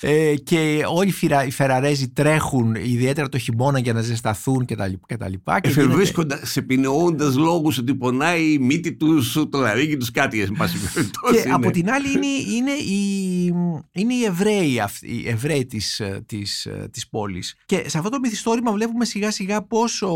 [0.00, 1.14] Ε, και όλοι
[1.46, 5.32] οι Φεραρέζοι τρέχουν, ιδιαίτερα το χειμώνα, για να ζεσταθούν κτλ.
[5.60, 10.76] Εφευρίσκοντας, σε πειναιώντα λόγους ότι πονάει η μύτη τους, το λαρίκι τους κάτι, εν πάση
[11.32, 13.44] Και από την άλλη είναι, είναι, οι,
[13.92, 17.54] είναι οι Εβραίοι, οι Εβραίοι της, της, της πόλης.
[17.66, 20.10] Και σε αυτό το μυθιστόρημα βλέπουμε σιγά σιγά πώς ο,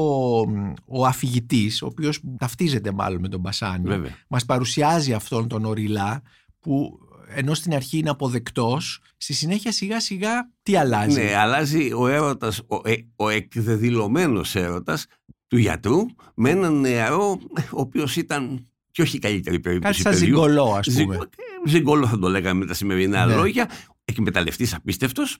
[0.87, 6.23] ο αφηγητής, ο οποίος ταυτίζεται μάλλον με τον Μπασάνι, μας παρουσιάζει πλησιάζει αυτόν τον οριλά
[6.61, 6.99] που
[7.35, 12.63] ενώ στην αρχή είναι αποδεκτός, στη συνέχεια σιγά σιγά τι αλλάζει; Ναι, αλλάζει ο έρωτας,
[12.67, 15.07] ο, ε, ο εκδεδηλωμένος έρωτας
[15.47, 20.27] του γιατρού με έναν νεαρό ο οποίος ήταν και όχι η καλύτερη περίπτωση Κάτι σαν
[20.27, 21.19] ζυγκολό ας πούμε.
[21.67, 23.35] Ζυγκολό θα το λέγαμε με τα σημερινά Ναι.
[23.35, 23.71] λόγια.
[24.05, 25.37] Εκμεταλλευτής απίστευτος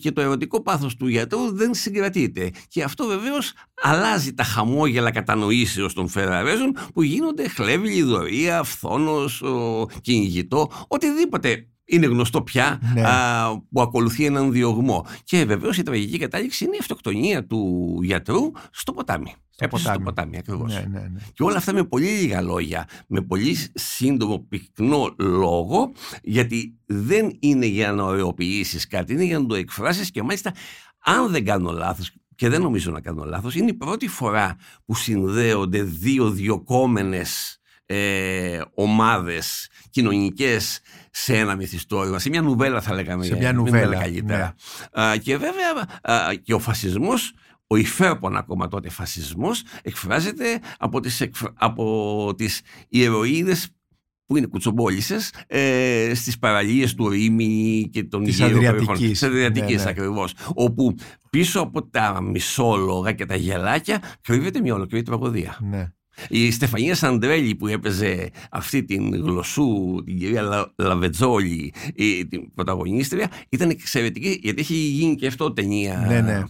[0.00, 2.50] και το ερωτικό πάθος του γιατρού δεν συγκρατείται.
[2.68, 9.42] Και αυτό βεβαίως αλλάζει τα χαμόγελα κατανοήσεως των Φεραρέζων που γίνονται χλέβη, δωρία, φθόνος,
[10.00, 13.02] κυνηγητό, οτιδήποτε είναι γνωστό πια Ναι.
[13.02, 15.06] α, που ακολουθεί έναν διωγμό.
[15.24, 19.32] Και βεβαίως η τραγική κατάληξη είναι η αυτοκτονία του γιατρού στο ποτάμι.
[19.50, 20.02] Στο Έπεσε ποτάμι.
[20.02, 20.72] στο ποτάμι ακριβώς.
[20.74, 21.20] Ναι, ναι, ναι.
[21.32, 25.92] Και όλα αυτά με πολύ λίγα λόγια, με πολύ σύντομο πυκνό λόγο,
[26.22, 30.52] γιατί δεν είναι για να ωρεοποιήσεις κάτι, είναι για να το εκφράσεις και μάλιστα,
[30.98, 34.94] αν δεν κάνω λάθος, και δεν νομίζω να κάνω λάθος, είναι η πρώτη φορά που
[34.94, 43.24] συνδέονται δύο διοκόμενες ε, ομάδες κοινωνικές σε ένα μυθιστόρημα, σε μια νουβέλα θα λέγαμε.
[43.24, 44.54] Σε μια μην νουβέλα, λέμε καλύτερα.
[44.92, 47.32] Α, και βέβαια α, και ο φασισμός
[47.66, 51.42] ο υφέρπον ακόμα τότε φασισμός εκφράζεται από τις, εκφ...
[51.54, 53.68] από τις ιεροίδες
[54.26, 58.86] που είναι κουτσομπόλισσες ε, στις παραλίες του Ρήμη και των Της γύρω Αδριατικής.
[58.86, 59.08] περιοχών.
[59.08, 59.90] Της Αδριατικής Ναι, ναι.
[59.90, 60.34] ακριβώς.
[60.54, 60.94] Όπου
[61.30, 65.58] πίσω από τα μισόλογα και τα γελάκια κρύβεται μια ολοκληρή τραγωδία.
[65.62, 65.92] ναι.
[66.28, 73.30] Η Στεφανία Σαντρέλη που έπαιζε αυτή την γλωσσού, την κυρία Λα- Λαβετζόλη, η, την πρωταγωνίστρια,
[73.48, 76.42] ήταν εξαιρετική γιατί έχει γίνει και αυτό ταινία Ναι, ναι.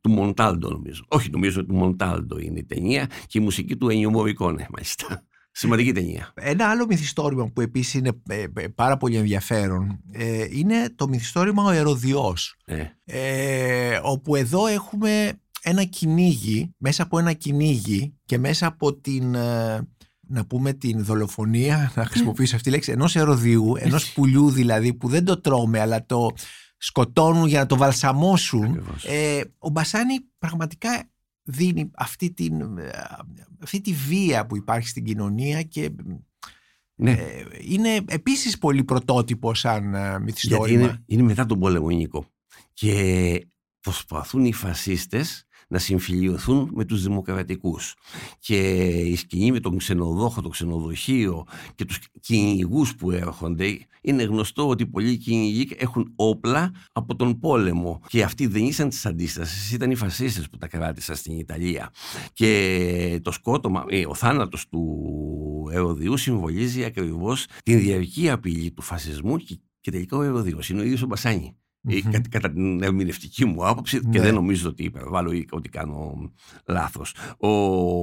[0.00, 1.04] του Μοντάλντο νομίζω.
[1.08, 5.24] Όχι νομίζω του Μοντάλντο είναι η ταινία και η μουσική του Ενιό Μωρικόνε μάλιστα.
[5.58, 6.32] Σημαντική ταινία.
[6.34, 11.62] Ένα άλλο μυθιστόρημα που επίσης είναι ε, ε, πάρα πολύ ενδιαφέρον ε, είναι το μυθιστόρημα
[11.64, 18.66] «Ο Ερωδιός» Ε, ε, όπου εδώ έχουμε ένα κυνήγι, μέσα από ένα κυνήγι και μέσα
[18.66, 19.88] από την, ε,
[20.20, 25.08] να πούμε την δολοφονία, να χρησιμοποιήσω αυτή τη λέξη, ενός ερωδιού, ενός πουλιού δηλαδή που
[25.08, 26.30] δεν το τρώμε αλλά το
[26.76, 28.64] σκοτώνουν για να το βαλσαμώσουν.
[28.64, 29.04] ακριβώς.
[29.04, 31.10] Ε, ο Μπασάνη πραγματικά
[31.42, 32.90] δίνει αυτή, την, ε,
[33.62, 35.90] αυτή τη βία που υπάρχει στην κοινωνία και
[36.94, 37.10] ναι.
[37.10, 40.82] ε, είναι επίσης πολύ πρωτότυπο σαν ε, Γιατί μυθιστόρημα.
[40.82, 42.26] είναι, είναι μετά τον πόλεμο Νίκο.
[42.72, 43.46] Και
[43.80, 47.94] προσπαθούν οι φασίστες να συμφιλειωθούν με τους δημοκρατικούς.
[48.38, 54.68] Και η σκηνή με τον ξενοδόχο, το ξενοδοχείο και τους κυνηγούς που έρχονται, είναι γνωστό
[54.68, 58.00] ότι πολλοί κυνηγοί έχουν όπλα από τον πόλεμο.
[58.08, 61.90] Και αυτοί δεν ήσαν της αντίστασης, ήταν οι φασίστες που τα κράτησαν στην Ιταλία.
[62.32, 69.36] Και το σκότωμα, ε, ο θάνατος του Ερωδιού συμβολίζει ακριβώς την διαρκή απειλή του φασισμού
[69.36, 71.56] και, και τελικά ο Ερωδίος είναι ο ίδιος ο Μπασάνη.
[71.88, 72.10] Ε, Μμμ.
[72.10, 74.20] κα- κατά την ερμηνευτική μου άποψη και Ναι.
[74.20, 76.32] δεν νομίζω ότι υπερβάλλω ή ότι κάνω
[76.66, 77.14] λάθος.
[77.38, 77.48] Ο,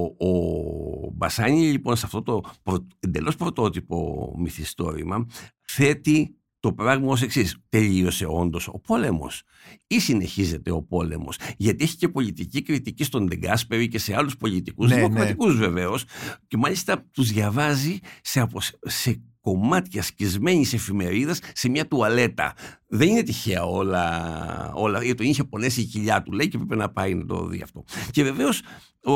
[0.04, 5.26] ο Μπασάνη λοιπόν σε αυτό το προ, εντελώς πρωτότυπο μυθιστόρημα
[5.62, 7.56] θέτει το πράγμα ως εξής.
[7.68, 9.42] Τελείωσε όντως ο πόλεμος
[9.86, 14.88] ή συνεχίζεται ο πόλεμος; Γιατί έχει και πολιτική κριτική στον Ντεγκάσπερη και σε άλλους πολιτικούς,
[14.88, 15.00] Ναι, ναι.
[15.02, 16.04] δημοκρατικούς βεβαίως
[16.46, 22.54] και μάλιστα τους διαβάζει σε, απο- σε κομμάτια σκισμένης εφημερίδας σε μια τουαλέτα.
[22.86, 26.76] Δεν είναι τυχαία όλα, όλα γιατί τον είχε πονέσει η κοιλιά του λέει και πρέπει
[26.76, 27.84] να πάει να το δει αυτό.
[28.10, 28.60] Και βεβαίως
[29.04, 29.12] ο,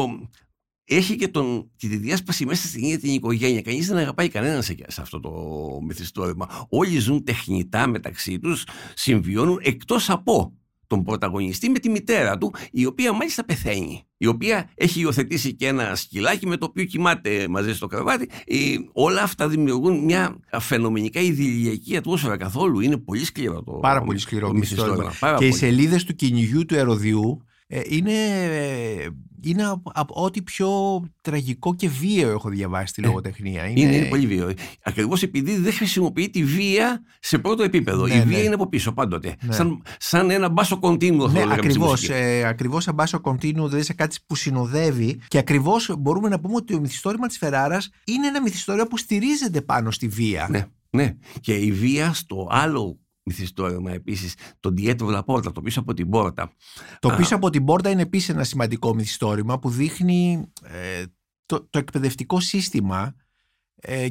[0.85, 3.63] έχει και, τον, και τη διάσπαση μέσα στην ίδια την οικογένεια.
[3.63, 5.31] Κανείς δεν αγαπάει κανέναν σε, σε αυτό το
[5.87, 6.67] μυθιστόρημα.
[6.69, 8.65] Όλοι ζουν τεχνητά μεταξύ τους,
[8.95, 10.53] συμβιώνουν εκτός από
[10.89, 14.03] τον πρωταγωνιστή με τη μητέρα του, η οποία μάλιστα πεθαίνει.
[14.17, 18.29] Η οποία έχει υιοθετήσει και ένα σκυλάκι με το οποίο κοιμάται μαζί στο κρεβάτι.
[18.47, 18.57] Ε,
[18.93, 22.81] όλα αυτά δημιουργούν μια φαινομενικά ιδηλιακή ατμόσφαιρα καθόλου.
[22.81, 24.95] Είναι πολύ σκληρό το Πάρα πολύ σκληρό το μυθιστόρημα.
[24.97, 25.19] μυθιστόρημα.
[25.21, 25.61] Πάρα και οι πολύ.
[25.61, 29.07] σελίδες του κυνηγιού του ερωδιού ε, είναι, ε,
[29.45, 30.69] είναι από, από ό,τι πιο
[31.21, 33.67] τραγικό και βίαιο έχω διαβάσει στη λογοτεχνία.
[33.67, 34.53] Είναι, είναι πολύ βίαιο.
[34.83, 38.07] Ακριβώς επειδή δεν χρησιμοποιεί τη βία σε πρώτο επίπεδο.
[38.07, 38.45] Ναι, η βία ναι.
[38.45, 39.37] είναι από πίσω πάντοτε.
[39.43, 39.53] Ναι.
[39.53, 42.13] Σαν, σαν ένα μπάσο κοντίνου, θα Ναι, το λέγαμε στη ακριβώς, μουσική.
[42.13, 46.55] ε, ακριβώς σαν μπάσο κοντίνου, δηλαδή σε κάτι που συνοδεύει και ακριβώς μπορούμε να πούμε
[46.55, 50.47] ότι το μυθιστόρημα της Φεράρας είναι ένα μυθιστόρημα που στηρίζεται πάνω στη βία.
[50.51, 51.15] Ναι, ναι.
[51.41, 56.09] Και η βία στο άλλο μυθιστόρημα επίσης, τον Dietro la Porta, το πίσω από την
[56.09, 56.53] πόρτα.
[56.99, 57.17] Το Α.
[57.17, 61.05] πίσω από την πόρτα είναι επίσης ένα σημαντικό μυθιστόρημα που δείχνει ε,
[61.47, 63.15] το, το εκπαιδευτικό σύστημα ε,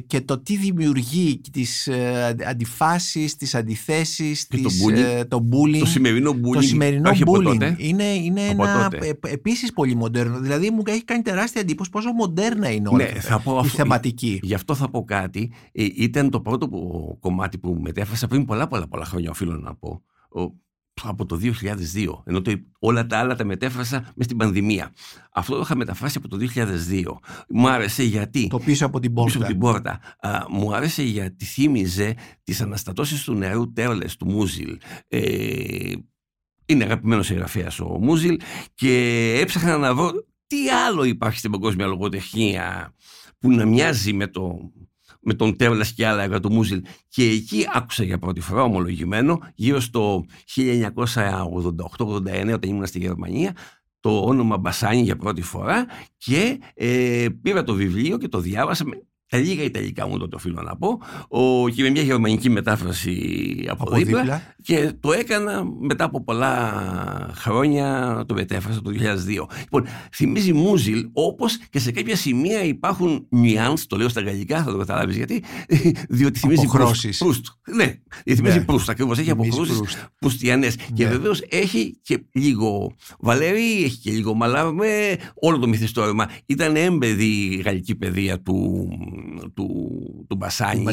[0.06, 4.96] και το τι δημιουργεί τις ε, αντι- αντιφάσεις, τις αντιθέσεις, Και το τις, bullying.
[5.18, 5.78] ε, το bullying.
[5.78, 6.52] Το σημερινό bullying.
[6.52, 7.74] Το σημερινό όχι από bullying τότε.
[7.78, 9.06] είναι, είναι Από ένα τότε.
[9.08, 10.38] ε, επίσης πολύ μοντέρνο.
[10.40, 13.58] Δηλαδή μου έχει κάνει τεράστια εντύπωση πόσο μοντέρνα είναι όλη Ναι, αυτή θα πω η
[13.58, 14.40] αυτό- θεματική.
[14.42, 15.52] Γι' αυτό θα πω κάτι.
[15.72, 19.74] Ε, ήταν το πρώτο που- κομμάτι που μετέφρασα πριν πολλά πολλά πολλά χρόνια, οφείλω να
[19.74, 20.02] πω.
[21.04, 22.22] Ο- από το 2002.
[22.24, 24.92] Ενώ το, όλα τα άλλα τα μετέφρασα μες στην πανδημία.
[25.32, 27.18] Αυτό το είχα μεταφράσει από το 2002.
[27.48, 28.46] Μου άρεσε γιατί.
[28.46, 29.38] Το πίσω από την πίσω πόρτα.
[29.38, 30.00] από την πόρτα.
[30.20, 34.78] Α, μου άρεσε γιατί θύμιζε τις αναστατώσεις του νεαρού Τέρλες του Μούζιλ.
[35.08, 35.92] Ε,
[36.66, 38.40] είναι αγαπημένος συγγραφέας ο Μούζιλ
[38.74, 38.92] και
[39.40, 40.10] έψαχνα να βρω
[40.46, 42.94] τι άλλο υπάρχει στην παγκόσμια λογοτεχνία
[43.38, 44.58] που να μοιάζει με, το,
[45.28, 46.82] με τον Τέρλα και άλλα έργα του Μούζιλ.
[47.08, 53.56] Και εκεί άκουσα για πρώτη φορά ομολογημένο, γύρω στο 1988-89, όταν ήμουν στη Γερμανία,
[54.00, 55.86] το όνομα Μπασάνι για πρώτη φορά
[56.16, 58.84] και ε, πήρα το βιβλίο και το διάβασα
[59.28, 63.82] τα λίγα Ιταλικά μου το οφείλω να πω ο, και με μια γερμανική μετάφραση από,
[63.82, 66.72] από δίπλα, δίπλα, και το έκανα μετά από πολλά
[67.34, 68.96] χρόνια το μετέφρασα το 2002
[69.60, 74.72] λοιπόν θυμίζει Μούζιλ όπως και σε κάποια σημεία υπάρχουν νιάνς το λέω στα γαλλικά θα
[74.72, 75.42] το καταλάβεις γιατί
[76.16, 76.66] διότι θυμίζει
[77.18, 77.46] Προύστ.
[77.74, 77.94] Ναι,
[78.34, 78.64] θυμίζει ναι.
[78.64, 80.84] Προύστ ακριβώς έχει αποχρώσεις Προυστιανές ναι.
[80.94, 86.28] και βεβαίως έχει και λίγο Βαλέρη έχει και λίγο Μαλάρμε όλο το μυθιστόρημα.
[86.46, 88.88] Ήταν έμπεδη η γαλλική παιδεία του
[89.54, 89.66] του,
[90.28, 90.84] του Μπασάνη,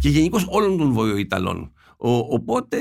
[0.00, 1.72] και γενικώς όλων των Βορειοϊταλών.
[1.96, 2.78] Ο, οπότε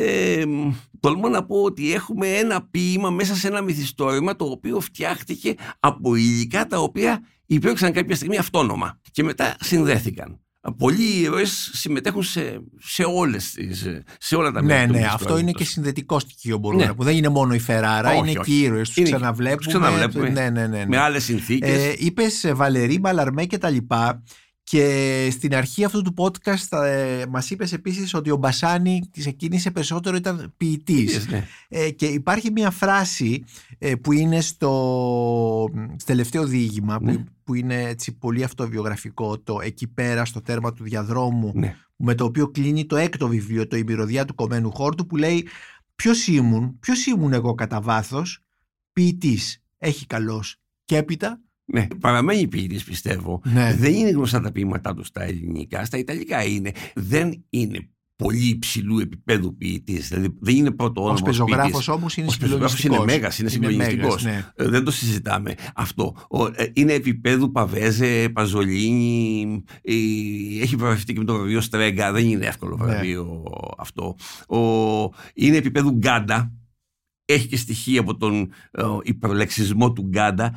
[0.99, 6.15] τολμώ να πω ότι έχουμε ένα ποίημα μέσα σε ένα μυθιστόρημα το οποίο φτιάχτηκε από
[6.15, 10.39] υλικά τα οποία υπήρξαν κάποια στιγμή αυτόνομα και μετά συνδέθηκαν.
[10.77, 13.87] Πολλοί ήρωες συμμετέχουν σε, σε, όλες τις,
[14.19, 14.91] σε όλα τα μέρη.
[14.91, 16.87] Ναι, ναι, αυτό είναι και συνδετικό στοιχείο μπορούμε ναι.
[16.87, 17.05] να πούμε.
[17.05, 18.39] Δεν είναι μόνο η Φεράρα, είναι όχι.
[18.39, 18.89] και οι ήρωες.
[18.89, 19.67] Τους ξαναβλέπουμε.
[19.67, 20.85] ξαναβλέπουμε ναι, ναι, ναι, ναι.
[20.87, 21.69] Με άλλες συνθήκες.
[21.69, 24.23] Ε, Είπες Βαλερή, Μπαλαρμέ και τα λοιπά.
[24.63, 30.15] Και στην αρχή αυτού του podcast ε, μας είπες επίσης ότι ο Μπασάνη ξεκίνησε περισσότερο
[30.15, 31.27] ήταν ποιητής.
[31.27, 31.47] Ναι.
[31.69, 33.43] Ε, και υπάρχει μια φράση
[33.77, 37.23] ε, που είναι στο, στο τελευταίο διήγημα που, ναι.
[37.43, 41.75] που, είναι έτσι πολύ αυτοβιογραφικό το «Εκεί πέρα στο τέρμα του διαδρόμου» ναι.
[41.95, 45.47] με το οποίο κλείνει το έκτο βιβλίο «Το ημιροδιά του κομμένου χόρτου» που λέει
[45.95, 48.43] ποιος ήμουν, ποιος ήμουν εγώ κατά βάθος,
[48.93, 51.41] ποιητής, έχει καλός και έπειτα
[51.73, 53.41] ναι, παραμένει ποιητή, πιστεύω.
[53.43, 53.75] Ναι.
[53.79, 55.85] Δεν είναι γνωστά τα ποίηματά του στα ελληνικά.
[55.85, 56.71] Στα ιταλικά είναι.
[56.95, 60.07] Δεν είναι πολύ υψηλού επίπεδου ποιητής.
[60.07, 61.17] Δηλαδή δεν είναι πρώτο όνομα.
[61.21, 62.95] Ο πεζογράφος όμως είναι συγκλονιστικό.
[62.95, 64.17] Είναι μέγας, είναι συγκλονιστικό.
[64.21, 64.45] Ναι.
[64.55, 66.15] Ε, δεν το συζητάμε αυτό.
[66.55, 69.63] Ε, είναι επίπεδου Παβέζε, Παζολίνη.
[69.81, 69.93] Ε,
[70.61, 72.11] έχει βραβευτεί και με το βραβείο Στρέγκα.
[72.11, 72.85] Δεν είναι εύκολο ναι.
[72.85, 73.43] βραβείο
[73.77, 74.15] αυτό.
[75.33, 76.51] Είναι επίπεδου Γκάντα
[77.31, 78.41] έχει και στοιχεία από τον
[78.71, 80.53] ε, υπερλεξισμό του Γκάντα.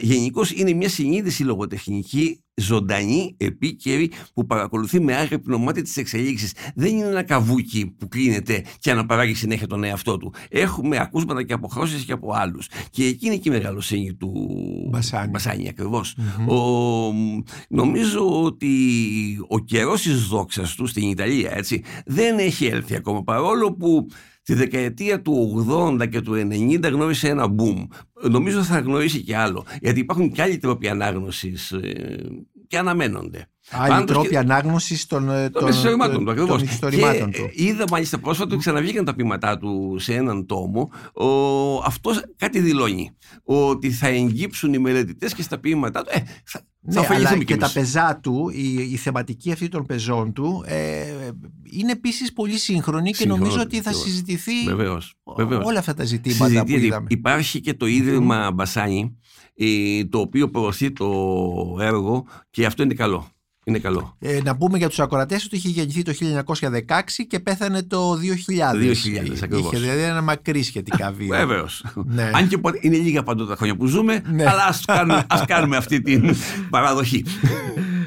[0.00, 6.52] Γενικώς είναι μια συνείδηση λογοτεχνική ζωντανή, επίκαιρη, που παρακολουθεί με άγρυπνο μάτι τις εξελίξεις.
[6.74, 10.34] Δεν είναι ένα καβούκι που κλείνεται και αναπαράγει συνέχεια τον εαυτό του.
[10.48, 12.68] Έχουμε ακούσματα και αποχρώσει και από άλλους.
[12.90, 14.32] Και εκεί είναι και η μεγαλοσύνη του
[14.90, 15.72] Μπασάνη, Μπασάνη
[17.68, 18.68] νομίζω ότι
[19.48, 24.06] ο καιρός της δόξας του στην Ιταλία έτσι, δεν έχει έλθει ακόμα παρόλο που
[24.44, 25.66] Τη δεκαετία του
[26.00, 27.86] 80 και του 90 γνώρισε ένα boom.
[28.30, 29.64] Νομίζω θα γνωρίσει και άλλο.
[29.80, 33.48] Γιατί υπάρχουν και άλλοι τρόποι ανάγνωσης ε, και αναμένονται.
[33.70, 34.38] Άλλοι τρόποι και...
[34.38, 36.46] ανάγνωσης των, ε, των, των, του.
[36.46, 37.50] Των ιστορημάτων του.
[37.52, 40.90] Είδα μάλιστα πρόσφατα ότι ξαναβγήκαν τα πείματά του σε έναν τόμο.
[41.12, 41.28] Ο,
[41.76, 43.16] αυτός κάτι δηλώνει.
[43.42, 46.10] Ότι θα εγγύψουν οι μελετητές και στα ποίηματά του.
[46.12, 50.64] Ε, θα, ναι, αλλά και, τα πεζά του, η, η θεματική αυτή των πεζών του
[50.66, 51.30] ε,
[51.70, 55.64] είναι επίσης πολύ σύγχρονη και νομίζω ότι θα συζητηθεί βεβαίως, βεβαίως.
[55.64, 57.06] όλα αυτά τα ζητήματα που είδαμε.
[57.10, 59.23] Υπάρχει και το Ίδρυμα Μπασάνι ε,
[60.10, 61.06] το οποίο προωθεί το
[61.80, 63.28] έργο και αυτό είναι καλό.
[63.66, 64.16] Είναι καλό.
[64.18, 66.80] Ε, να πούμε για τους ακροατές ότι είχε γεννηθεί το 1916
[67.28, 68.16] και πέθανε το 2000.
[68.16, 69.72] 2000 ακριβώς.
[69.72, 71.36] Είχε δηλαδή ένα μακρύ σχετικά βίο.
[71.36, 71.84] Βεβαίως.
[72.04, 72.30] ναι.
[72.34, 74.44] Αν και είναι λίγα παντού τα χρόνια που ζούμε, ναι.
[74.46, 76.34] αλλά ας κάνουμε, ας κάνουμε αυτή την
[76.70, 77.24] παραδοχή.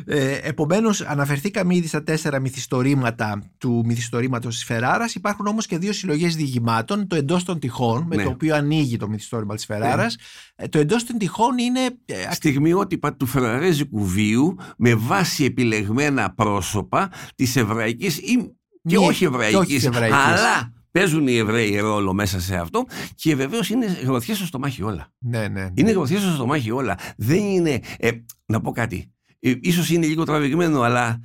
[0.10, 5.10] Ε, Επομένως, αναφερθήκαμε ήδη στα τέσσερα μυθιστορήματα του μυθιστορήματος της Φεράρα.
[5.16, 7.08] Υπάρχουν όμως και δύο συλλογές διηγημάτων.
[7.08, 8.24] Το εντός των τυχών, με ναι.
[8.24, 10.16] το οποίο ανοίγει το μυθιστόρημα της Φεράρας.
[10.16, 10.66] Ναι.
[10.66, 11.80] Ε, το εντός των τυχών είναι.
[12.06, 19.90] Ε, Στιγμιότυπα του φεραρέζικου βίου με βάση επιλεγμένα πρόσωπα της εβραϊκής ή και όχι εβραϊκής,
[19.96, 25.08] αλλά παίζουν οι Εβραίοι ρόλο μέσα σε αυτό και βεβαίως είναι γροθιές στο στομάχι όλα.
[25.20, 25.70] Ναι, ναι, ναι.
[25.74, 26.98] Είναι γροθιές στο στομάχι όλα.
[27.18, 27.80] Δεν είναι.
[27.98, 28.12] Ε,
[28.46, 29.12] να πω κάτι.
[29.40, 31.22] Ε, ίσως είναι λίγο τραβηγμένο, αλλά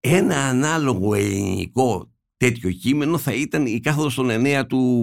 [0.00, 5.02] ένα ανάλογο ελληνικό τέτοιο κείμενο θα ήταν η κάθοδος των εννέα του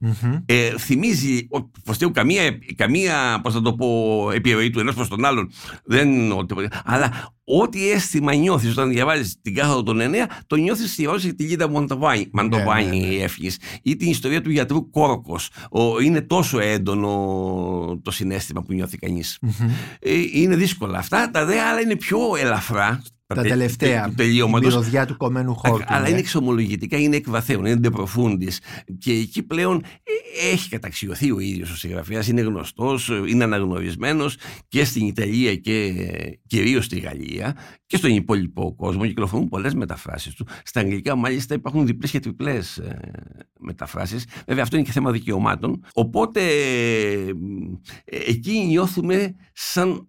[0.00, 1.48] βαλτινου Ε, θυμίζει,
[1.84, 5.50] προστέω καμία, καμία πώς θα το πω, επιρροή του ενός προς τον άλλον,
[5.84, 6.08] δεν,
[6.84, 11.44] αλλά ό,τι αίσθημα νιώθεις όταν διαβάζεις την κάθοδο των εννέα, το νιώθεις στη διαβάζεις τη
[11.44, 13.50] Λίδα Μαντοβάνη ναι, ναι, ναι.
[13.82, 15.50] ή την ιστορία του γιατρού Κόρκος.
[16.02, 19.38] είναι τόσο έντονο το συνέστημα που νιώθει κανείς.
[20.00, 23.02] Ε, είναι δύσκολα αυτά, τα δε άλλα είναι πιο ελαφρά
[23.34, 24.64] τα τελευταία του τελείωματο.
[24.64, 25.82] Η μυρωδιά του κομμένου χώρου.
[25.86, 26.08] Αλλά ναι.
[26.08, 28.52] είναι εξομολογητικά, είναι εκβαθέων, είναι ντεπροφούντι.
[28.98, 29.88] Και εκεί πλέον ε,
[30.52, 34.36] έχει καταξιωθεί ο ίδιος ο συγγραφέας, είναι γνωστός, είναι αναγνωρισμένος
[34.68, 35.94] και στην Ιταλία και
[36.46, 40.46] κυρίως στη Γαλλία και στον υπόλοιπο κόσμο κυκλοφορούν πολλές μεταφράσεις του.
[40.64, 42.98] Στα αγγλικά μάλιστα υπάρχουν διπλές και τριπλές ε,
[43.58, 44.26] μεταφράσεις.
[44.46, 45.84] Βέβαια αυτό είναι και θέμα δικαιωμάτων.
[45.94, 46.40] Οπότε
[47.20, 47.32] ε,
[48.04, 50.08] εκεί νιώθουμε σαν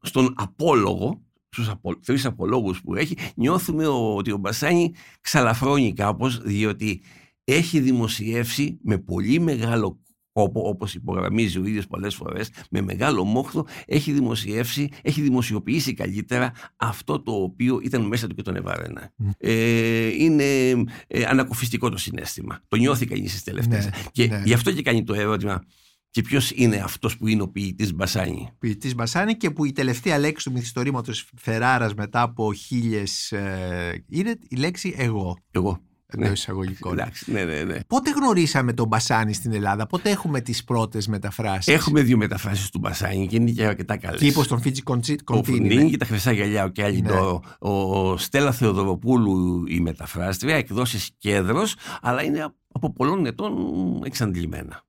[0.00, 1.22] στον απόλογο
[1.54, 7.02] στους απο, τρεις απολόγους που έχει, νιώθουμε ότι ο Μπασάνη ξαλαφρώνει κάπως, διότι
[7.44, 9.98] έχει δημοσιεύσει με πολύ μεγάλο
[10.32, 16.52] κόπο, όπως υπογραμμίζει ο ίδιος πολλές φορές, με μεγάλο μόχθο, έχει δημοσιεύσει, έχει δημοσιοποιήσει καλύτερα
[16.76, 19.12] αυτό το οποίο ήταν μέσα του και τον ευάρενα.
[19.38, 20.44] Ε, είναι
[21.06, 22.60] ε, ανακουφιστικό το συνέστημα.
[22.68, 23.84] Το νιώθει κανείς στις τελευταίες.
[23.84, 24.42] Ναι, και ναι.
[24.44, 25.64] γι' αυτό και κάνει το ερώτημα,
[26.10, 28.48] και ποιος είναι αυτός που είναι ο ποιητής Μπασάνη.
[28.58, 33.32] Ποιητής Μπασάνη και που η τελευταία λέξη του μυθιστορήματος Φεράρα μετά από χίλιες.
[33.32, 35.38] Ε, είναι η λέξη εγώ.
[35.50, 35.80] Εγώ.
[36.14, 36.32] Εντό ναι.
[36.32, 36.94] εισαγωγικών.
[37.26, 37.78] ναι, ναι, ναι.
[37.86, 42.78] Πότε γνωρίσαμε τον Μπασάνη στην Ελλάδα, πότε έχουμε τις πρώτες μεταφράσεις; Έχουμε δύο μεταφράσεις του
[42.78, 44.20] Μπασάνη και είναι και αρκετά καλές.
[44.20, 44.82] Τύπο των Φίτζι
[45.24, 45.74] Κοντίνι.
[45.74, 47.12] Είναι και τα Χρυσά Γυαλιά, ο Κιάλι ναι.
[47.58, 53.52] Ο Στέλλα Θεοδωροπούλου η μεταφράστρια, εκδόσεις κέντρος, αλλά είναι από πολλών ετών
[54.04, 54.82] εξαντλημένα.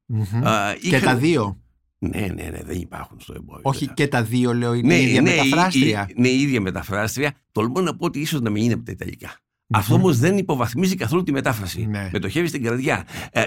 [0.82, 1.60] και τα δύο;
[1.98, 3.62] Ναι, ναι, ναι, δεν υπάρχουν στο εμπόριο.
[3.64, 7.34] Όχι και τα δύο, λέω, είναι ναι, η ίδια ναι, μεταφράστρια; Ναι, η ίδια μεταφράστρια.
[7.52, 9.40] Τολμώ να πω ότι ίσως να μην είναι από τα ιταλικά.
[9.74, 11.86] Αυτό όμως δεν υποβαθμίζει καθόλου τη μετάφραση.
[11.86, 12.10] Ναι.
[12.12, 13.08] Με το χέρι στην καρδιά.
[13.32, 13.44] Ε,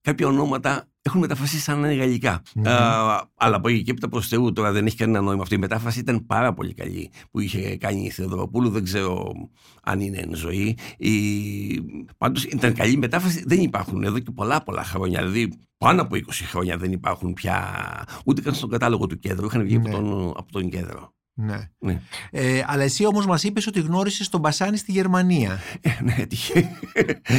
[0.00, 2.42] κάποια ονόματα έχουν μεταφραστεί σαν να είναι γαλλικά.
[2.54, 3.20] Mm-hmm.
[3.34, 5.42] αλλά από εκεί και έπειτα προς Θεού τώρα δεν έχει κανένα νόημα.
[5.42, 8.70] Αυτή η μετάφραση ήταν πάρα πολύ καλή που είχε κάνει η Θεοδωροπούλου.
[8.70, 9.32] Δεν ξέρω
[9.82, 10.76] αν είναι εν ζωή.
[10.98, 11.12] Η...
[12.18, 13.42] Πάντως ήταν καλή μετάφραση.
[13.46, 15.18] Δεν υπάρχουν εδώ και πολλά πολλά χρόνια.
[15.18, 17.74] Δηλαδή πάνω από 20 χρόνια δεν υπάρχουν πια
[18.24, 19.46] ούτε καν στον κατάλογο του κέντρου.
[19.46, 19.94] Είχαν βγει από, ναι.
[19.94, 21.12] τον, από τον κέντρο.
[21.34, 21.68] Ναι.
[21.78, 22.00] ναι.
[22.30, 25.58] Ε, αλλά εσύ όμως μας είπες ότι γνώρισες τον Μπασάνη στη Γερμανία.
[25.80, 26.70] Ε, ναι, έτυχε.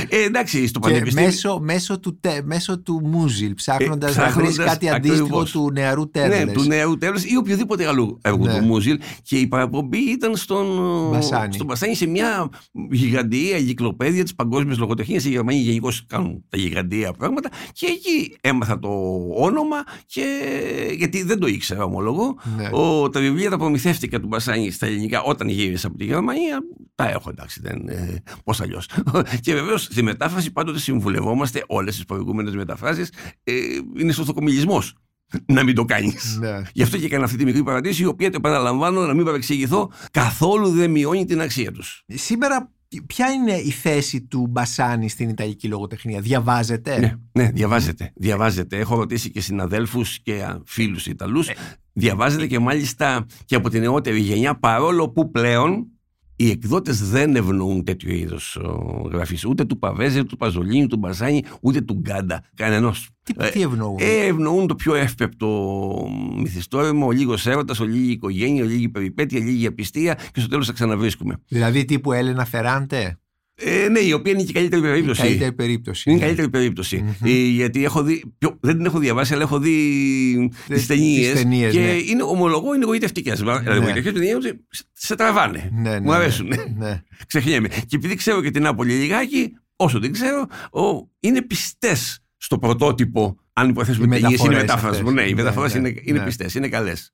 [0.09, 1.25] Ε, εντάξει, στο Πανεπιστήμιο.
[1.25, 6.45] Μέσω, μέσω, του, μέσω του Μούζιλ, ψάχνοντας, ε, να βρεις κάτι αντίστοιχο του νεαρού Τέρλες.
[6.45, 8.57] Ναι, του νεαρού Τέρλες ή οποιοδήποτε άλλο έργο ναι.
[8.57, 8.99] του Μούζιλ.
[9.21, 10.67] Και η παραπομπή ήταν στον
[11.09, 12.49] Μπασάνη, στον Μπασάνη σε μια
[12.91, 15.25] γιγαντιαία εγκυκλοπαίδεια της παγκόσμιας λογοτεχνίας.
[15.25, 17.49] Οι Γερμανοί γενικώς κάνουν τα γιγαντιαία πράγματα.
[17.71, 18.89] Και εκεί έμαθα το
[19.35, 20.23] όνομα και
[20.97, 22.37] γιατί δεν το ήξερα ομολογώ.
[22.57, 22.69] Ναι.
[22.71, 26.59] Ο, τα βιβλία τα προμηθεύτηκα του Μπασάνη στα ελληνικά όταν γύρισα από τη Γερμανία.
[26.95, 28.89] Τα έχω εντάξει, δεν, ε, πώς αλλιώς.
[29.43, 33.11] και βεβαίως στη μετάφραση πάντοτε συμβουλευόμαστε όλες τις προηγούμενες μεταφράσεις.
[33.43, 33.53] Ε,
[33.99, 34.83] είναι σωστοκομιλισμό
[35.45, 36.37] να μην το κάνεις.
[36.39, 36.61] Ναι.
[36.73, 39.91] Γι' αυτό και έκανα αυτή τη μικρή παρατήρηση, η οποία το επαναλαμβάνω να μην παρεξηγηθώ,
[40.11, 42.03] καθόλου δεν μειώνει την αξία τους.
[42.07, 42.71] Σήμερα
[43.05, 48.11] Ποια είναι η θέση του Μπασάνη στην Ιταλική λογοτεχνία, διαβάζετε; Ναι, ναι διαβάζετε.
[48.15, 48.77] διαβάζετε.
[48.77, 51.47] Έχω ρωτήσει και συναδέλφους και φίλους Ιταλούς.
[51.47, 51.55] Ε.
[51.93, 55.87] Διαβάζετε και μάλιστα και από την νεότερη γενιά, παρόλο που πλέον
[56.35, 58.59] οι εκδότες δεν ευνοούν τέτοιο είδος
[59.11, 59.45] γραφής.
[59.45, 62.43] Ούτε του Παβέζε, ούτε του Παζολίνη, του Μπασάνη, ούτε του Γκάντα.
[62.55, 63.09] Κανενός.
[63.23, 65.47] Τι, τι ευνοούν; Ε, ευνοούν το πιο εύπεπτο
[66.37, 70.67] μυθιστόρημα, ο λίγος έρωτας, ο λίγη οικογένεια, ο λίγη περιπέτεια, λίγη απιστία και στο τέλος
[70.67, 71.35] θα ξαναβρίσκουμε.
[71.47, 73.19] Δηλαδή τύπου Έλενα Φεράντε;
[73.63, 75.21] Ε, ναι, η οποία είναι και η καλύτερη περίπτωση.
[75.21, 76.09] Καλύτερη περίπτωση.
[76.09, 76.25] Είναι η ναι.
[76.25, 77.15] καλύτερη περίπτωση.
[77.23, 78.23] Ε, γιατί έχω δει,
[78.59, 81.41] δεν την έχω διαβάσει, αλλά έχω δει τις ταινίες.
[81.71, 81.91] Και ναι.
[81.91, 83.33] είναι, ομολογώ, είναι εγωιτευτικέ.
[83.43, 83.59] Ναι.
[83.59, 85.69] Δηλαδή, σε τραβάνε.
[85.73, 86.47] Ναι, ναι, Μου αρέσουν.
[86.77, 87.67] Ναι, Ξεχνιέμαι.
[87.67, 93.35] Και επειδή ξέρω και την Άπολη λιγάκι, όσο την ξέρω, ο, είναι πιστές στο πρωτότυπο.
[93.53, 95.11] Αν υποθέσουμε ταινίες, είναι μετάφρασμα.
[95.11, 97.13] Ναι, οι μεταφορές είναι, είναι πιστές, είναι καλές.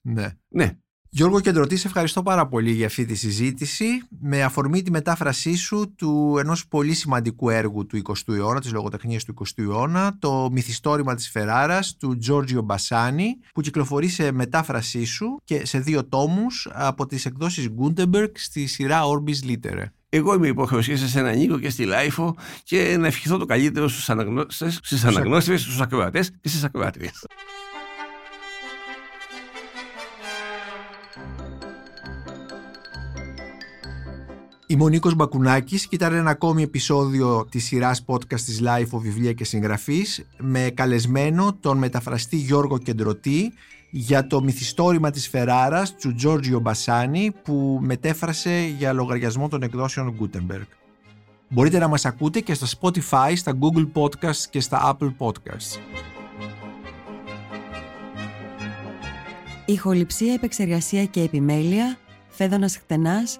[0.49, 0.77] Ναι.
[1.09, 1.19] Ναι.
[1.19, 3.85] Γιώργο Κεντρωτή, σε ευχαριστώ πάρα πολύ για αυτή τη συζήτηση.
[4.19, 9.23] Με αφορμή τη μετάφρασή σου του ενός πολύ σημαντικού έργου του 20ου αιώνα, της λογοτεχνίας
[9.23, 15.41] του 20ου αιώνα, το μυθιστόρημα της Φεράρας του Τζόρτζιο Μπασάνη, που κυκλοφορεί σε μετάφρασή σου
[15.43, 19.85] και σε δύο τόμους από τις εκδόσεις Gutenberg στη σειρά Orbis Literae.
[20.09, 24.09] Εγώ είμαι υποχρεωμένος σε σένα Νίκο και στη LiFO και να ευχηθώ το καλύτερο στους
[24.09, 27.25] αναγνώστες, στις αναγνώστες, στους ακροατές και στις ακροάτριες.
[34.69, 38.99] Είμαι ο Νίκος Μπακουνάκης και ήταν ένα ακόμη επεισόδιο της σειράς podcast της Life of
[38.99, 43.53] Βιβλία και Συγγραφής με καλεσμένο τον μεταφραστή Γιώργο Κεντρωτή
[43.89, 50.67] για το μυθιστόρημα της Φεράρας του Τζόρτζιο Μπασάνη που μετέφρασε για λογαριασμό των εκδόσεων Gutenberg.
[51.49, 55.79] Μπορείτε να μας ακούτε και στα Spotify, στα Google Podcasts και στα Apple Podcasts.
[59.65, 63.39] Ηχοληψία, επεξεργασία και επιμέλεια, Φαίδωνας Χτενάς